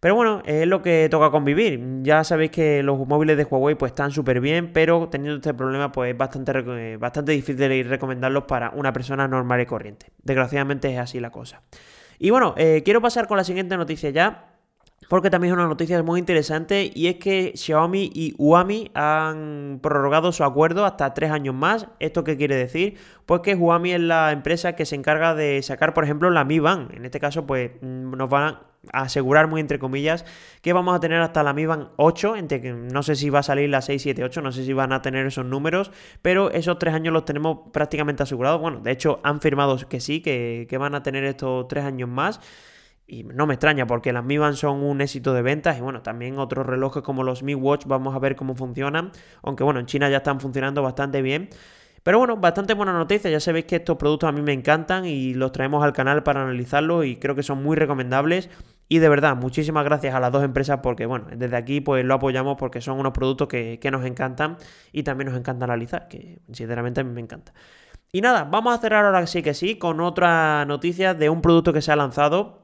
Pero 0.00 0.14
bueno, 0.14 0.42
es 0.46 0.66
lo 0.66 0.80
que 0.80 1.08
toca 1.10 1.30
convivir. 1.30 2.00
Ya 2.02 2.24
sabéis 2.24 2.50
que 2.50 2.82
los 2.82 3.06
móviles 3.06 3.36
de 3.36 3.44
Huawei 3.44 3.74
pues 3.74 3.92
están 3.92 4.10
súper 4.10 4.40
bien, 4.40 4.72
pero 4.72 5.08
teniendo 5.10 5.36
este 5.36 5.52
problema 5.52 5.92
pues 5.92 6.12
es 6.12 6.18
bastante, 6.18 6.96
bastante 6.96 7.32
difícil 7.32 7.84
recomendarlos 7.86 8.44
para 8.44 8.70
una 8.70 8.94
persona 8.94 9.28
normal 9.28 9.60
y 9.60 9.66
corriente. 9.66 10.06
Desgraciadamente 10.22 10.90
es 10.90 10.98
así 10.98 11.20
la 11.20 11.30
cosa. 11.30 11.60
Y 12.18 12.30
bueno, 12.30 12.54
eh, 12.56 12.82
quiero 12.82 13.00
pasar 13.02 13.26
con 13.26 13.36
la 13.36 13.44
siguiente 13.44 13.76
noticia 13.76 14.10
ya 14.10 14.49
porque 15.10 15.28
también 15.28 15.52
es 15.52 15.58
una 15.58 15.66
noticia 15.66 16.00
muy 16.04 16.20
interesante 16.20 16.88
y 16.94 17.08
es 17.08 17.16
que 17.16 17.50
Xiaomi 17.56 18.12
y 18.14 18.32
Huami 18.38 18.92
han 18.94 19.80
prorrogado 19.82 20.30
su 20.30 20.44
acuerdo 20.44 20.84
hasta 20.84 21.14
tres 21.14 21.32
años 21.32 21.52
más. 21.52 21.88
¿Esto 21.98 22.22
qué 22.22 22.36
quiere 22.36 22.54
decir? 22.54 22.96
Pues 23.26 23.40
que 23.40 23.56
Huami 23.56 23.90
es 23.90 24.00
la 24.00 24.30
empresa 24.30 24.76
que 24.76 24.86
se 24.86 24.94
encarga 24.94 25.34
de 25.34 25.60
sacar, 25.62 25.94
por 25.94 26.04
ejemplo, 26.04 26.30
la 26.30 26.44
Mi 26.44 26.60
Band. 26.60 26.94
En 26.94 27.04
este 27.04 27.18
caso, 27.18 27.44
pues 27.44 27.72
mm, 27.80 28.12
nos 28.12 28.30
van 28.30 28.58
a 28.92 29.02
asegurar 29.02 29.48
muy 29.48 29.60
entre 29.60 29.80
comillas 29.80 30.24
que 30.62 30.72
vamos 30.72 30.94
a 30.94 31.00
tener 31.00 31.20
hasta 31.20 31.42
la 31.42 31.54
Mi 31.54 31.66
Band 31.66 31.88
8, 31.96 32.36
entre 32.36 32.72
no 32.72 33.02
sé 33.02 33.16
si 33.16 33.30
va 33.30 33.40
a 33.40 33.42
salir 33.42 33.68
la 33.68 33.82
6, 33.82 34.00
7, 34.00 34.22
8, 34.22 34.42
no 34.42 34.52
sé 34.52 34.64
si 34.64 34.72
van 34.72 34.92
a 34.92 35.02
tener 35.02 35.26
esos 35.26 35.44
números, 35.44 35.90
pero 36.22 36.52
esos 36.52 36.78
tres 36.78 36.94
años 36.94 37.12
los 37.12 37.24
tenemos 37.24 37.72
prácticamente 37.72 38.22
asegurados. 38.22 38.60
Bueno, 38.60 38.78
de 38.78 38.92
hecho 38.92 39.18
han 39.24 39.40
firmado 39.40 39.76
que 39.88 39.98
sí, 39.98 40.20
que, 40.20 40.68
que 40.70 40.78
van 40.78 40.94
a 40.94 41.02
tener 41.02 41.24
estos 41.24 41.66
tres 41.66 41.84
años 41.84 42.08
más. 42.08 42.40
Y 43.12 43.24
no 43.24 43.44
me 43.48 43.54
extraña 43.54 43.88
porque 43.88 44.12
las 44.12 44.24
Mi 44.24 44.38
Band 44.38 44.54
son 44.54 44.84
un 44.84 45.00
éxito 45.00 45.34
de 45.34 45.42
ventas 45.42 45.76
y 45.76 45.80
bueno, 45.80 46.00
también 46.00 46.38
otros 46.38 46.64
relojes 46.64 47.02
como 47.02 47.24
los 47.24 47.42
Mi 47.42 47.56
Watch 47.56 47.86
vamos 47.86 48.14
a 48.14 48.20
ver 48.20 48.36
cómo 48.36 48.54
funcionan, 48.54 49.10
aunque 49.42 49.64
bueno, 49.64 49.80
en 49.80 49.86
China 49.86 50.08
ya 50.08 50.18
están 50.18 50.38
funcionando 50.38 50.80
bastante 50.80 51.20
bien. 51.20 51.50
Pero 52.04 52.18
bueno, 52.18 52.36
bastante 52.36 52.72
buena 52.72 52.92
noticia, 52.92 53.28
ya 53.28 53.40
sabéis 53.40 53.64
que 53.64 53.76
estos 53.76 53.96
productos 53.96 54.28
a 54.28 54.32
mí 54.32 54.42
me 54.42 54.52
encantan 54.52 55.06
y 55.06 55.34
los 55.34 55.50
traemos 55.50 55.82
al 55.82 55.92
canal 55.92 56.22
para 56.22 56.42
analizarlos 56.42 57.04
y 57.04 57.16
creo 57.16 57.34
que 57.34 57.42
son 57.42 57.60
muy 57.64 57.76
recomendables. 57.76 58.48
Y 58.88 59.00
de 59.00 59.08
verdad, 59.08 59.36
muchísimas 59.36 59.84
gracias 59.84 60.14
a 60.14 60.20
las 60.20 60.30
dos 60.30 60.44
empresas 60.44 60.78
porque, 60.80 61.04
bueno, 61.04 61.26
desde 61.34 61.56
aquí 61.56 61.80
pues 61.80 62.04
lo 62.04 62.14
apoyamos 62.14 62.56
porque 62.58 62.80
son 62.80 63.00
unos 63.00 63.12
productos 63.12 63.48
que, 63.48 63.80
que 63.80 63.90
nos 63.90 64.06
encantan 64.06 64.56
y 64.92 65.02
también 65.02 65.30
nos 65.30 65.38
encanta 65.38 65.64
analizar, 65.64 66.06
que 66.06 66.38
sinceramente 66.52 67.00
a 67.00 67.04
mí 67.04 67.12
me 67.12 67.20
encanta. 67.20 67.52
Y 68.12 68.20
nada, 68.20 68.44
vamos 68.44 68.72
a 68.72 68.80
cerrar 68.80 69.04
ahora 69.04 69.26
sí 69.26 69.42
que 69.42 69.52
sí 69.52 69.78
con 69.78 70.00
otra 70.00 70.64
noticia 70.64 71.12
de 71.14 71.28
un 71.28 71.42
producto 71.42 71.72
que 71.72 71.82
se 71.82 71.90
ha 71.90 71.96
lanzado 71.96 72.59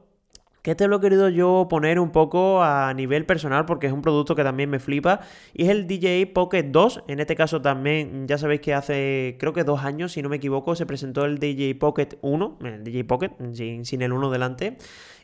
que 0.67 0.71
este 0.71 0.85
lo 0.89 0.97
he 0.97 0.99
querido 0.99 1.29
yo 1.29 1.67
poner 1.69 1.97
un 1.97 2.11
poco 2.11 2.61
a 2.61 2.93
nivel 2.93 3.25
personal 3.25 3.65
porque 3.65 3.87
es 3.87 3.93
un 3.93 4.01
producto 4.01 4.35
que 4.35 4.43
también 4.43 4.69
me 4.69 4.79
flipa 4.79 5.21
y 5.53 5.63
es 5.63 5.69
el 5.69 5.87
DJI 5.87 6.25
Pocket 6.25 6.63
2. 6.63 7.05
En 7.07 7.21
este 7.21 7.37
caso 7.37 7.61
también 7.61 8.27
ya 8.27 8.37
sabéis 8.37 8.59
que 8.59 8.73
hace 8.73 9.37
creo 9.39 9.53
que 9.53 9.63
dos 9.63 9.85
años, 9.85 10.11
si 10.11 10.21
no 10.21 10.27
me 10.27 10.35
equivoco, 10.35 10.75
se 10.75 10.85
presentó 10.85 11.23
el 11.23 11.39
DJI 11.39 11.75
Pocket 11.75 12.17
1, 12.19 12.57
el 12.65 12.83
DJI 12.83 13.03
Pocket 13.03 13.31
sin, 13.53 13.85
sin 13.85 14.01
el 14.01 14.11
1 14.11 14.29
delante. 14.29 14.75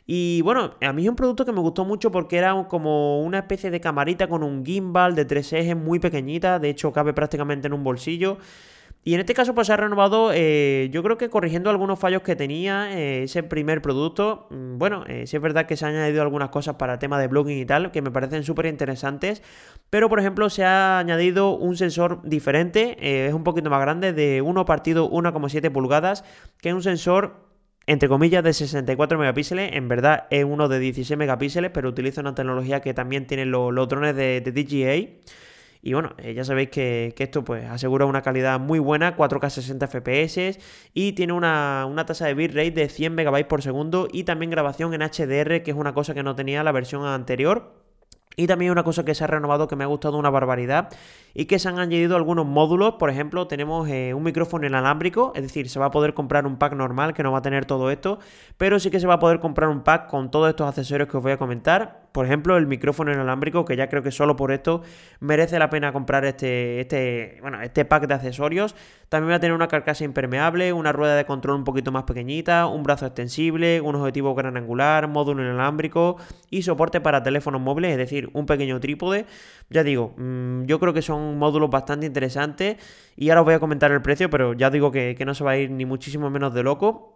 Y 0.06 0.40
bueno, 0.40 0.76
a 0.80 0.92
mí 0.94 1.02
es 1.02 1.10
un 1.10 1.16
producto 1.16 1.44
que 1.44 1.52
me 1.52 1.60
gustó 1.60 1.84
mucho 1.84 2.10
porque 2.10 2.38
era 2.38 2.66
como 2.66 3.20
una 3.20 3.40
especie 3.40 3.70
de 3.70 3.82
camarita 3.82 4.28
con 4.28 4.42
un 4.42 4.64
gimbal 4.64 5.14
de 5.14 5.26
tres 5.26 5.52
ejes 5.52 5.76
muy 5.76 5.98
pequeñita, 5.98 6.58
de 6.58 6.70
hecho 6.70 6.90
cabe 6.90 7.12
prácticamente 7.12 7.66
en 7.66 7.74
un 7.74 7.84
bolsillo. 7.84 8.38
Y 9.06 9.12
en 9.12 9.20
este 9.20 9.34
caso 9.34 9.54
pues 9.54 9.66
se 9.66 9.74
ha 9.74 9.76
renovado, 9.76 10.30
eh, 10.32 10.88
yo 10.90 11.02
creo 11.02 11.18
que 11.18 11.28
corrigiendo 11.28 11.68
algunos 11.68 11.98
fallos 11.98 12.22
que 12.22 12.36
tenía 12.36 12.98
eh, 12.98 13.24
ese 13.24 13.42
primer 13.42 13.82
producto. 13.82 14.46
Mm, 14.48 14.78
bueno, 14.78 15.04
eh, 15.06 15.26
sí 15.26 15.36
es 15.36 15.42
verdad 15.42 15.66
que 15.66 15.76
se 15.76 15.84
han 15.84 15.94
añadido 15.94 16.22
algunas 16.22 16.48
cosas 16.48 16.76
para 16.76 16.98
tema 16.98 17.18
de 17.20 17.28
blogging 17.28 17.58
y 17.58 17.66
tal, 17.66 17.92
que 17.92 18.00
me 18.00 18.10
parecen 18.10 18.44
súper 18.44 18.64
interesantes. 18.64 19.42
Pero 19.90 20.08
por 20.08 20.20
ejemplo 20.20 20.48
se 20.48 20.64
ha 20.64 20.98
añadido 20.98 21.54
un 21.54 21.76
sensor 21.76 22.22
diferente, 22.24 23.26
es 23.26 23.34
un 23.34 23.44
poquito 23.44 23.68
más 23.68 23.80
grande, 23.82 24.14
de 24.14 24.40
1 24.40 24.64
partido 24.64 25.10
1,7 25.10 25.70
pulgadas, 25.70 26.24
que 26.62 26.70
es 26.70 26.74
un 26.74 26.82
sensor 26.82 27.44
entre 27.86 28.08
comillas, 28.08 28.42
de 28.42 28.54
64 28.54 29.18
megapíxeles. 29.18 29.72
En 29.74 29.88
verdad 29.88 30.26
es 30.30 30.44
uno 30.44 30.68
de 30.68 30.78
16 30.78 31.18
megapíxeles, 31.18 31.70
pero 31.70 31.90
utiliza 31.90 32.22
una 32.22 32.34
tecnología 32.34 32.80
que 32.80 32.94
también 32.94 33.26
tienen 33.26 33.50
los, 33.50 33.88
drones 33.88 34.16
de, 34.16 34.40
de 34.40 34.52
DJI. 34.52 35.20
Y 35.86 35.92
bueno, 35.92 36.14
eh, 36.16 36.32
ya 36.32 36.44
sabéis 36.44 36.70
que, 36.70 37.14
esto 37.18 37.44
pues 37.44 37.66
asegura 37.66 38.06
una 38.06 38.22
calidad 38.22 38.58
muy 38.58 38.78
buena, 38.78 39.18
4K 39.18 39.50
60 39.50 39.86
FPS 39.86 40.58
y 40.94 41.12
tiene 41.12 41.34
una, 41.34 41.84
una 41.86 42.06
tasa 42.06 42.24
de 42.24 42.32
bitrate 42.32 42.70
de 42.70 42.88
100 42.88 43.12
MB 43.12 43.46
por 43.46 43.60
segundo 43.60 44.08
y 44.10 44.24
también 44.24 44.50
grabación 44.50 44.94
en 44.94 45.02
HDR, 45.02 45.62
que 45.62 45.72
es 45.72 45.76
una 45.76 45.92
cosa 45.92 46.14
que 46.14 46.22
no 46.22 46.34
tenía 46.34 46.64
la 46.64 46.72
versión 46.72 47.04
anterior. 47.04 47.74
Y 48.34 48.46
también 48.46 48.72
una 48.72 48.82
cosa 48.82 49.04
que 49.04 49.14
se 49.14 49.24
ha 49.24 49.26
renovado 49.26 49.68
que 49.68 49.76
me 49.76 49.84
ha 49.84 49.86
gustado 49.86 50.16
una 50.16 50.30
barbaridad 50.30 50.88
y 51.34 51.44
que 51.44 51.58
se 51.58 51.68
han 51.68 51.78
añadido 51.78 52.16
algunos 52.16 52.46
módulos. 52.46 52.94
Por 52.94 53.10
ejemplo, 53.10 53.46
tenemos 53.46 53.86
eh, 53.90 54.14
un 54.14 54.22
micrófono 54.22 54.66
inalámbrico, 54.66 55.32
es 55.34 55.42
decir, 55.42 55.68
se 55.68 55.78
va 55.78 55.86
a 55.86 55.90
poder 55.90 56.14
comprar 56.14 56.46
un 56.46 56.56
pack 56.56 56.72
normal 56.72 57.12
que 57.12 57.22
no 57.22 57.30
va 57.30 57.38
a 57.38 57.42
tener 57.42 57.66
todo 57.66 57.90
esto, 57.90 58.20
pero 58.56 58.80
sí 58.80 58.90
que 58.90 59.00
se 59.00 59.06
va 59.06 59.14
a 59.14 59.18
poder 59.18 59.38
comprar 59.38 59.68
un 59.68 59.82
pack 59.82 60.08
con 60.08 60.30
todos 60.30 60.48
estos 60.48 60.66
accesorios 60.66 61.10
que 61.10 61.18
os 61.18 61.22
voy 61.22 61.32
a 61.32 61.36
comentar. 61.36 62.03
Por 62.14 62.26
ejemplo, 62.26 62.56
el 62.56 62.68
micrófono 62.68 63.12
inalámbrico, 63.12 63.64
que 63.64 63.74
ya 63.74 63.88
creo 63.88 64.04
que 64.04 64.12
solo 64.12 64.36
por 64.36 64.52
esto 64.52 64.82
merece 65.18 65.58
la 65.58 65.68
pena 65.68 65.92
comprar 65.92 66.24
este, 66.24 66.78
este, 66.78 67.38
bueno, 67.40 67.60
este 67.60 67.84
pack 67.84 68.06
de 68.06 68.14
accesorios. 68.14 68.76
También 69.08 69.32
va 69.32 69.34
a 69.34 69.40
tener 69.40 69.52
una 69.52 69.66
carcasa 69.66 70.04
impermeable, 70.04 70.72
una 70.72 70.92
rueda 70.92 71.16
de 71.16 71.24
control 71.24 71.56
un 71.56 71.64
poquito 71.64 71.90
más 71.90 72.04
pequeñita, 72.04 72.68
un 72.68 72.84
brazo 72.84 73.04
extensible, 73.04 73.80
un 73.80 73.96
objetivo 73.96 74.32
gran 74.36 74.56
angular, 74.56 75.08
módulo 75.08 75.42
inalámbrico 75.42 76.16
y 76.50 76.62
soporte 76.62 77.00
para 77.00 77.24
teléfonos 77.24 77.60
móviles, 77.60 77.90
es 77.90 77.98
decir, 77.98 78.30
un 78.32 78.46
pequeño 78.46 78.78
trípode. 78.78 79.26
Ya 79.68 79.82
digo, 79.82 80.14
mm, 80.16 80.66
yo 80.66 80.78
creo 80.78 80.92
que 80.92 81.02
son 81.02 81.36
módulos 81.36 81.68
bastante 81.68 82.06
interesantes 82.06 82.76
y 83.16 83.30
ahora 83.30 83.40
os 83.40 83.44
voy 83.46 83.54
a 83.54 83.58
comentar 83.58 83.90
el 83.90 84.02
precio, 84.02 84.30
pero 84.30 84.52
ya 84.52 84.70
digo 84.70 84.92
que, 84.92 85.16
que 85.18 85.24
no 85.24 85.34
se 85.34 85.42
va 85.42 85.50
a 85.50 85.56
ir 85.56 85.68
ni 85.68 85.84
muchísimo 85.84 86.30
menos 86.30 86.54
de 86.54 86.62
loco. 86.62 87.13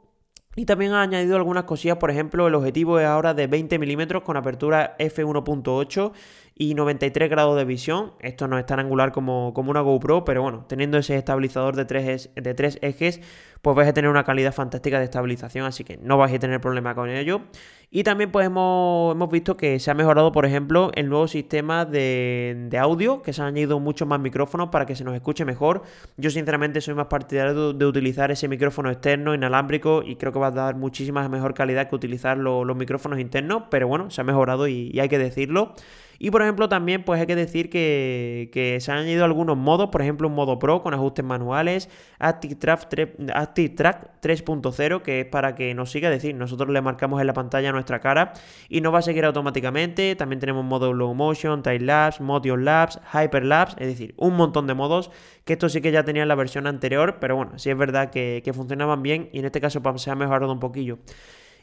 Y 0.58 0.64
también 0.64 0.90
ha 0.90 1.02
añadido 1.02 1.36
algunas 1.36 1.62
cosillas, 1.62 1.98
por 1.98 2.10
ejemplo, 2.10 2.48
el 2.48 2.54
objetivo 2.56 2.98
es 2.98 3.06
ahora 3.06 3.32
de 3.32 3.46
20 3.46 3.78
milímetros 3.78 4.24
con 4.24 4.36
apertura 4.36 4.96
f1.8 4.98 6.10
y 6.58 6.74
93 6.74 7.30
grados 7.30 7.56
de 7.56 7.64
visión. 7.64 8.12
Esto 8.18 8.48
no 8.48 8.58
es 8.58 8.66
tan 8.66 8.80
angular 8.80 9.12
como, 9.12 9.54
como 9.54 9.70
una 9.70 9.80
GoPro, 9.80 10.24
pero 10.24 10.42
bueno, 10.42 10.66
teniendo 10.68 10.98
ese 10.98 11.16
estabilizador 11.16 11.76
de 11.76 11.84
tres, 11.84 12.30
de 12.34 12.52
tres 12.52 12.78
ejes, 12.82 13.20
pues 13.62 13.76
vais 13.76 13.88
a 13.88 13.92
tener 13.92 14.10
una 14.10 14.24
calidad 14.24 14.52
fantástica 14.52 14.98
de 14.98 15.04
estabilización, 15.04 15.66
así 15.66 15.84
que 15.84 15.98
no 15.98 16.18
vais 16.18 16.34
a 16.34 16.38
tener 16.38 16.60
problema 16.60 16.96
con 16.96 17.10
ello. 17.10 17.42
Y 17.90 18.02
también 18.02 18.32
pues 18.32 18.46
hemos, 18.46 19.30
visto 19.30 19.56
que 19.56 19.78
se 19.78 19.90
ha 19.90 19.94
mejorado, 19.94 20.32
por 20.32 20.44
ejemplo, 20.46 20.90
el 20.94 21.08
nuevo 21.08 21.28
sistema 21.28 21.84
de, 21.84 22.68
audio, 22.78 23.22
que 23.22 23.32
se 23.32 23.40
han 23.40 23.48
añadido 23.48 23.78
muchos 23.78 24.08
más 24.08 24.18
micrófonos 24.20 24.68
para 24.70 24.84
que 24.84 24.96
se 24.96 25.04
nos 25.04 25.14
escuche 25.14 25.44
mejor. 25.44 25.82
Yo 26.16 26.30
sinceramente 26.30 26.80
soy 26.80 26.94
más 26.94 27.06
partidario 27.06 27.72
de, 27.72 27.86
utilizar 27.86 28.32
ese 28.32 28.48
micrófono 28.48 28.90
externo, 28.90 29.32
inalámbrico, 29.32 30.02
y 30.04 30.16
creo 30.16 30.32
que 30.32 30.40
va 30.40 30.48
a 30.48 30.50
dar 30.50 30.74
muchísima 30.74 31.26
mejor 31.28 31.54
calidad 31.54 31.88
que 31.88 31.94
utilizar 31.94 32.36
los 32.36 32.76
micrófonos 32.76 33.20
internos, 33.20 33.62
pero 33.70 33.86
bueno, 33.86 34.10
se 34.10 34.20
ha 34.20 34.24
mejorado 34.24 34.66
y 34.66 34.98
hay 34.98 35.08
que 35.08 35.18
decirlo. 35.18 35.74
Y 36.18 36.30
por 36.30 36.42
ejemplo 36.42 36.68
también 36.68 37.04
pues 37.04 37.20
hay 37.20 37.26
que 37.26 37.36
decir 37.36 37.70
que, 37.70 38.78
se 38.80 38.92
han 38.92 38.98
añadido 38.98 39.24
algunos 39.24 39.56
modos, 39.56 39.90
por 39.90 40.02
ejemplo 40.02 40.28
un 40.28 40.34
modo 40.34 40.58
Pro 40.58 40.82
con 40.82 40.94
ajustes 40.94 41.24
manuales, 41.24 41.88
Active 42.18 42.56
Track, 42.56 42.90
3.0 42.90 45.02
que 45.02 45.20
es 45.20 45.26
para 45.26 45.54
que 45.54 45.74
nos 45.74 45.90
siga, 45.90 46.08
es 46.08 46.22
decir, 46.22 46.34
nosotros 46.34 46.70
le 46.70 46.80
marcamos 46.80 47.20
en 47.20 47.26
la 47.26 47.34
pantalla 47.34 47.70
nuestra 47.70 48.00
cara 48.00 48.32
y 48.68 48.80
nos 48.80 48.92
va 48.92 48.98
a 48.98 49.02
seguir 49.02 49.24
automáticamente, 49.24 50.16
también 50.16 50.40
tenemos 50.40 50.64
modo 50.64 50.92
Low 50.92 51.14
Motion, 51.14 51.62
Time 51.62 51.80
Lapse, 51.80 52.22
Motion 52.22 52.64
Lapse, 52.64 52.98
Hyper 53.12 53.44
Lapse, 53.44 53.76
es 53.78 53.86
decir, 53.86 54.14
un 54.16 54.34
montón 54.34 54.66
de 54.66 54.74
modos 54.74 55.10
que 55.44 55.54
esto 55.54 55.68
sí 55.68 55.80
que 55.80 55.92
ya 55.92 56.04
tenía 56.04 56.22
en 56.22 56.28
la 56.28 56.34
versión 56.34 56.66
anterior, 56.66 57.18
pero 57.20 57.36
bueno, 57.36 57.58
sí 57.58 57.70
es 57.70 57.78
verdad 57.78 58.10
que, 58.10 58.42
funcionaban 58.54 59.02
bien 59.02 59.28
y 59.32 59.38
en 59.38 59.44
este 59.44 59.60
caso 59.60 59.80
se 59.96 60.10
ha 60.10 60.14
mejorado 60.14 60.52
un 60.52 60.58
poquillo. 60.58 60.98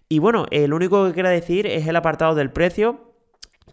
Y 0.07 0.19
bueno, 0.19 0.45
el 0.51 0.73
único 0.73 1.05
que 1.05 1.13
quería 1.13 1.31
decir 1.31 1.67
es 1.67 1.87
el 1.87 1.95
apartado 1.95 2.35
del 2.35 2.51
precio 2.51 3.04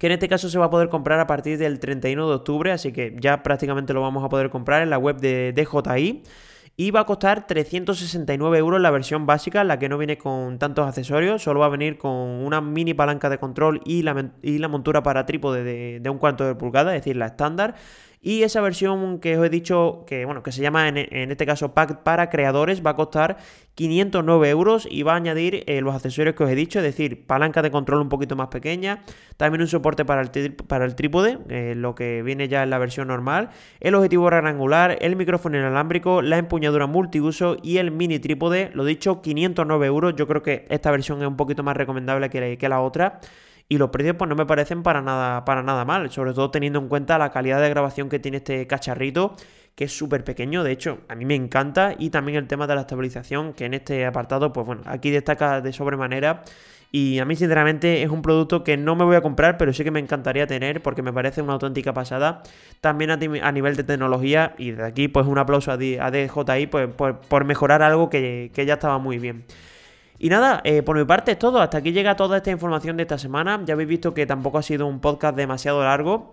que 0.03 0.07
en 0.07 0.15
este 0.15 0.29
caso 0.29 0.49
se 0.49 0.59
va 0.59 0.65
a 0.65 0.71
poder 0.71 0.89
comprar 0.89 1.21
a 1.21 1.29
partir 1.29 1.59
del 1.59 1.79
31 1.79 2.29
de 2.29 2.35
octubre, 2.35 2.73
así 2.73 2.91
que 2.91 3.15
ya 3.21 3.45
prácticamente 3.45 3.93
lo 3.93 4.01
vamos 4.01 4.25
a 4.25 4.29
poder 4.29 4.51
comprar 4.51 4.83
en 4.83 4.91
la 4.91 4.99
web 4.99 5.19
de 5.21 5.53
DJI. 5.55 6.25
Y 6.77 6.91
va 6.91 7.01
a 7.01 7.07
costar 7.07 7.47
369 7.47 8.59
euros 8.59 8.81
la 8.81 8.91
versión 8.91 9.27
básica, 9.27 9.63
la 9.63 9.79
que 9.79 9.89
no 9.89 9.99
viene 9.99 10.19
con 10.19 10.59
tantos 10.59 10.89
accesorios, 10.89 11.45
solo 11.45 11.61
va 11.61 11.67
a 11.67 11.69
venir 11.69 11.99
con 11.99 12.11
una 12.11 12.61
mini 12.61 12.95
palanca 12.95 13.31
de 13.31 13.39
control 13.39 13.81
y 13.85 14.03
la, 14.03 14.33
y 14.43 14.59
la 14.59 14.67
montura 14.67 15.05
para 15.05 15.25
trípode 15.25 15.63
de, 15.63 16.01
de 16.01 16.11
un 16.11 16.19
cuarto 16.19 16.45
de 16.47 16.57
pulgada, 16.57 16.97
es 16.97 17.03
decir, 17.03 17.17
la 17.17 17.27
estándar. 17.27 17.77
Y 18.25 18.45
esa 18.45 18.61
versión 18.61 19.19
que 19.19 19.37
os 19.37 19.45
he 19.45 19.51
dicho, 19.51 20.05
que 20.07 20.25
bueno, 20.25 20.45
que 20.45 20.53
se 20.53 20.63
llama 20.63 20.87
en, 20.87 20.97
este 21.33 21.45
caso 21.45 21.75
Pack 21.75 22.05
para 22.05 22.31
creadores, 22.31 22.81
va 22.87 22.91
a 22.91 22.95
costar 22.95 23.39
509 23.75 24.49
euros 24.49 24.87
y 24.89 25.03
va 25.03 25.15
a 25.15 25.17
añadir 25.17 25.65
eh, 25.67 25.81
los 25.81 25.93
accesorios 25.93 26.37
que 26.37 26.45
os 26.45 26.51
he 26.51 26.55
dicho, 26.55 26.79
es 26.79 26.85
decir, 26.85 27.27
palanca 27.27 27.63
de 27.63 27.73
control 27.73 28.01
un 28.01 28.09
poquito 28.09 28.37
más 28.37 28.47
pequeña, 28.47 29.03
también 29.37 29.61
un 29.61 29.67
soporte 29.67 30.05
para 30.05 30.23
el, 30.23 30.55
para 30.55 30.85
el 30.85 30.95
trípode, 30.95 31.41
eh, 31.49 31.75
lo 31.77 31.97
que 31.97 32.23
viene 32.23 32.47
ya 32.47 32.63
en 32.63 32.71
la 32.71 32.79
versión 32.79 33.09
normal, 33.09 33.51
el 33.81 33.97
objetivo 33.97 34.31
rectangular, 34.31 34.99
el 35.01 35.17
micrófono 35.17 35.59
inalámbrico, 35.59 36.23
la 36.23 36.39
empuñadura 36.39 36.87
multiuso 36.87 37.57
y 37.61 37.79
el 37.79 37.91
mini 37.91 38.21
trípode, 38.21 38.71
lo 38.73 38.85
dicho, 38.85 39.21
509 39.21 39.85
euros, 39.85 40.15
yo 40.15 40.29
creo 40.29 40.45
que 40.45 40.65
esta 40.69 40.93
versión 40.93 41.21
es 41.23 41.27
un 41.27 41.37
poquito 41.37 41.65
más 41.65 41.77
recomendable 41.77 42.31
que 42.31 42.69
la 42.69 42.81
otra 42.83 43.19
y 43.73 43.79
los 43.79 43.89
precios 43.89 44.17
pues 44.19 44.29
no 44.29 44.37
me 44.37 44.45
parecen 44.45 44.83
para 44.83 45.01
nada, 45.01 45.47
para 45.47 45.63
nada 45.63 45.87
mal, 45.87 46.11
sobre 46.11 46.35
todo 46.35 46.51
teniendo 46.51 46.79
en 46.79 46.89
cuenta 46.89 47.17
la 47.17 47.31
calidad 47.31 47.59
de 47.59 47.71
grabación 47.71 48.11
que 48.11 48.19
tiene 48.19 48.37
este 48.37 48.67
cacharrito, 48.67 49.35
que 49.75 49.85
es 49.85 49.97
súper 49.97 50.25
pequeño, 50.25 50.63
de 50.63 50.73
hecho 50.73 50.99
a 51.09 51.15
mí 51.15 51.25
me 51.25 51.37
encanta, 51.37 51.95
y 51.99 52.11
también 52.11 52.37
el 52.37 52.47
tema 52.47 52.67
de 52.67 52.75
la 52.75 52.83
estabilización, 52.83 53.55
que 53.55 53.65
en 53.65 53.73
este 53.73 54.05
apartado 54.05 54.53
pues 54.53 54.67
bueno, 54.67 54.83
aquí 54.85 55.09
destaca 55.09 55.63
de 55.63 55.73
sobremanera. 55.73 56.45
Y 56.95 57.21
a 57.21 57.25
mí, 57.25 57.35
sinceramente, 57.35 58.03
es 58.03 58.11
un 58.11 58.21
producto 58.21 58.63
que 58.63 58.77
no 58.77 58.95
me 58.95 59.05
voy 59.07 59.17
a 59.17 59.23
comprar, 59.23 59.57
pero 59.57 59.73
sí 59.73 59.83
que 59.83 59.91
me 59.91 59.99
encantaría 59.99 60.47
tener 60.47 60.83
porque 60.83 61.01
me 61.01 61.11
parece 61.11 61.41
una 61.41 61.55
auténtica 61.55 61.95
pasada. 61.95 62.43
También 62.83 63.11
a, 63.11 63.17
nivel 63.53 63.77
de 63.77 63.83
tecnología, 63.85 64.55
y 64.59 64.73
de 64.73 64.85
aquí, 64.85 65.09
pues 65.09 65.27
un 65.27 65.39
aplauso 65.39 65.73
a, 65.73 65.79
DJI 65.79 66.67
pues, 66.67 66.91
por, 66.95 67.45
mejorar 67.47 67.83
algo 67.83 68.11
que, 68.11 68.51
que 68.53 68.67
ya 68.67 68.75
estaba 68.75 68.99
muy 68.99 69.19
bien. 69.19 69.47
Y 70.23 70.29
nada, 70.29 70.61
eh, 70.63 70.85
por 70.85 70.97
mi 70.97 71.05
parte 71.05 71.33
es 71.33 71.39
todo. 71.41 71.61
Hasta 71.61 71.79
aquí 71.79 71.91
llega 71.91 72.15
toda 72.15 72.37
esta 72.37 72.53
información 72.53 72.97
de 72.97 73.03
esta 73.03 73.19
semana. 73.19 73.61
Ya 73.65 73.75
habéis 73.75 73.89
visto 73.89 74.15
que 74.15 74.25
tampoco 74.25 74.57
ha 74.57 74.63
sido 74.63 74.87
un 74.87 75.01
podcast 75.01 75.37
demasiado 75.37 75.83
largo. 75.83 76.33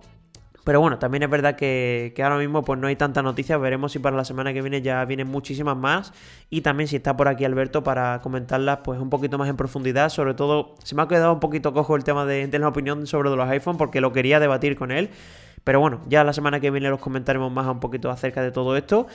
Pero 0.64 0.80
bueno, 0.80 1.00
también 1.00 1.24
es 1.24 1.30
verdad 1.32 1.56
que, 1.56 2.14
ahora 2.22 2.38
mismo 2.38 2.64
pues 2.64 2.80
no 2.80 2.86
hay 2.86 2.96
tantas 2.96 3.24
noticias. 3.24 3.60
Veremos 3.60 3.92
si 3.92 3.98
para 3.98 4.16
la 4.16 4.26
semana 4.26 4.54
que 4.54 4.62
viene 4.62 4.84
ya 4.84 5.04
vienen 5.06 5.28
muchísimas 5.28 5.76
más. 5.76 6.14
Y 6.52 6.62
también 6.62 6.88
si 6.88 6.98
está 6.98 7.18
por 7.18 7.28
aquí 7.28 7.46
Alberto 7.46 7.82
para 7.84 8.22
comentarlas 8.22 8.82
pues 8.84 9.00
un 9.00 9.10
poquito 9.10 9.40
más 9.40 9.50
en 9.50 9.58
profundidad. 9.58 10.10
Sobre 10.10 10.36
todo, 10.36 10.76
se 10.84 10.94
me 10.94 11.02
ha 11.02 11.08
quedado 11.08 11.34
un 11.34 11.40
poquito 11.40 11.74
cojo 11.74 11.96
el 11.96 12.04
tema 12.04 12.28
de, 12.28 12.46
de 12.46 12.60
la 12.60 12.68
opinión 12.68 13.08
sobre 13.08 13.32
los 13.32 13.50
iPhone 13.50 13.78
porque 13.78 14.02
lo 14.02 14.14
quería 14.14 14.40
debatir 14.40 14.76
con 14.76 14.92
él. 14.92 15.10
Pero 15.64 15.80
bueno, 15.80 16.02
ya 16.08 16.24
la 16.24 16.34
semana 16.34 16.60
que 16.60 16.70
viene 16.70 16.92
los 16.92 17.00
comentaremos 17.00 17.52
más 17.52 17.66
un 17.66 17.80
poquito 17.80 18.12
acerca 18.12 18.44
de 18.44 18.52
todo 18.52 18.78
esto. 18.78 19.08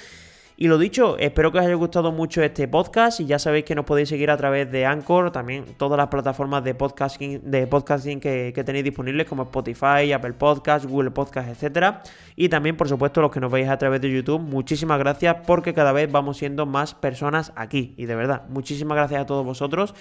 Y 0.57 0.69
lo 0.69 0.79
dicho, 0.79 1.19
espero 1.19 1.51
que 1.51 1.59
os 1.59 1.65
haya 1.65 1.75
gustado 1.75 2.13
mucho 2.13 2.41
este 2.41 2.69
podcast 2.69 3.19
y 3.19 3.27
ya 3.27 3.41
sabéis 3.41 3.65
que 3.65 3.75
nos 3.75 3.85
podéis 3.85 4.09
seguir 4.09 4.31
a 4.31 4.37
través 4.37 4.71
de 4.71 4.87
Anchor, 4.87 5.33
también 5.33 5.65
todas 5.77 5.97
las 5.97 6.07
plataformas 6.07 6.63
de 6.63 6.77
podcasting, 6.77 7.51
de 7.51 7.67
podcasting 7.67 8.21
que, 8.21 8.53
tenéis 8.65 8.85
disponibles 8.85 9.27
como 9.27 9.43
Spotify, 9.43 10.13
Apple 10.13 10.35
Podcasts, 10.35 10.87
Google 10.87 11.11
Podcasts, 11.11 11.61
etc. 11.61 11.97
Y 12.37 12.49
también, 12.49 12.77
por 12.77 12.89
supuesto, 12.89 13.21
los 13.21 13.33
que 13.33 13.41
nos 13.41 13.51
veis 13.51 13.69
a 13.69 13.77
través 13.79 14.01
de 14.01 14.13
YouTube, 14.13 14.41
muchísimas 14.41 15.01
gracias 15.01 15.39
porque 15.45 15.75
cada 15.75 15.91
vez 15.91 16.11
vamos 16.13 16.37
siendo 16.37 16.67
más 16.67 16.95
personas 16.95 17.53
aquí. 17.57 17.93
Y 17.97 18.07
de 18.07 18.15
verdad, 18.15 18.45
muchísimas 18.49 18.95
gracias 18.95 19.23
a 19.23 19.27
todos 19.27 19.45
vosotros. 19.45 19.93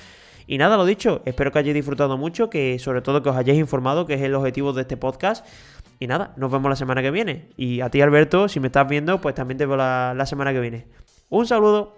Y 0.45 0.59
nada, 0.59 0.77
lo 0.77 0.85
dicho, 0.85 1.23
espero 1.25 1.51
que 1.51 1.59
hayáis 1.59 1.73
disfrutado 1.73 2.15
mucho, 2.17 2.51
que 2.51 2.77
sobre 2.77 3.01
todo 3.01 3.23
que 3.23 3.29
os 3.29 3.35
hayáis 3.35 3.57
informado, 3.57 4.05
que 4.05 4.15
es 4.15 4.21
el 4.21 4.35
objetivo 4.35 4.71
de 4.73 4.81
este 4.81 4.97
podcast. 4.97 5.45
Y 6.03 6.07
nada, 6.07 6.33
nos 6.35 6.51
vemos 6.51 6.69
la 6.69 6.75
semana 6.75 7.01
que 7.01 7.11
viene. 7.11 7.47
Y 7.55 7.79
a 7.79 7.89
ti, 7.89 8.01
Alberto, 8.01 8.49
si 8.49 8.59
me 8.59 8.67
estás 8.67 8.85
viendo, 8.89 9.21
pues 9.21 9.35
también 9.35 9.57
te 9.57 9.65
veo 9.65 9.77
la, 9.77 10.13
la 10.13 10.25
semana 10.25 10.51
que 10.51 10.59
viene. 10.59 10.85
Un 11.29 11.47
saludo. 11.47 11.95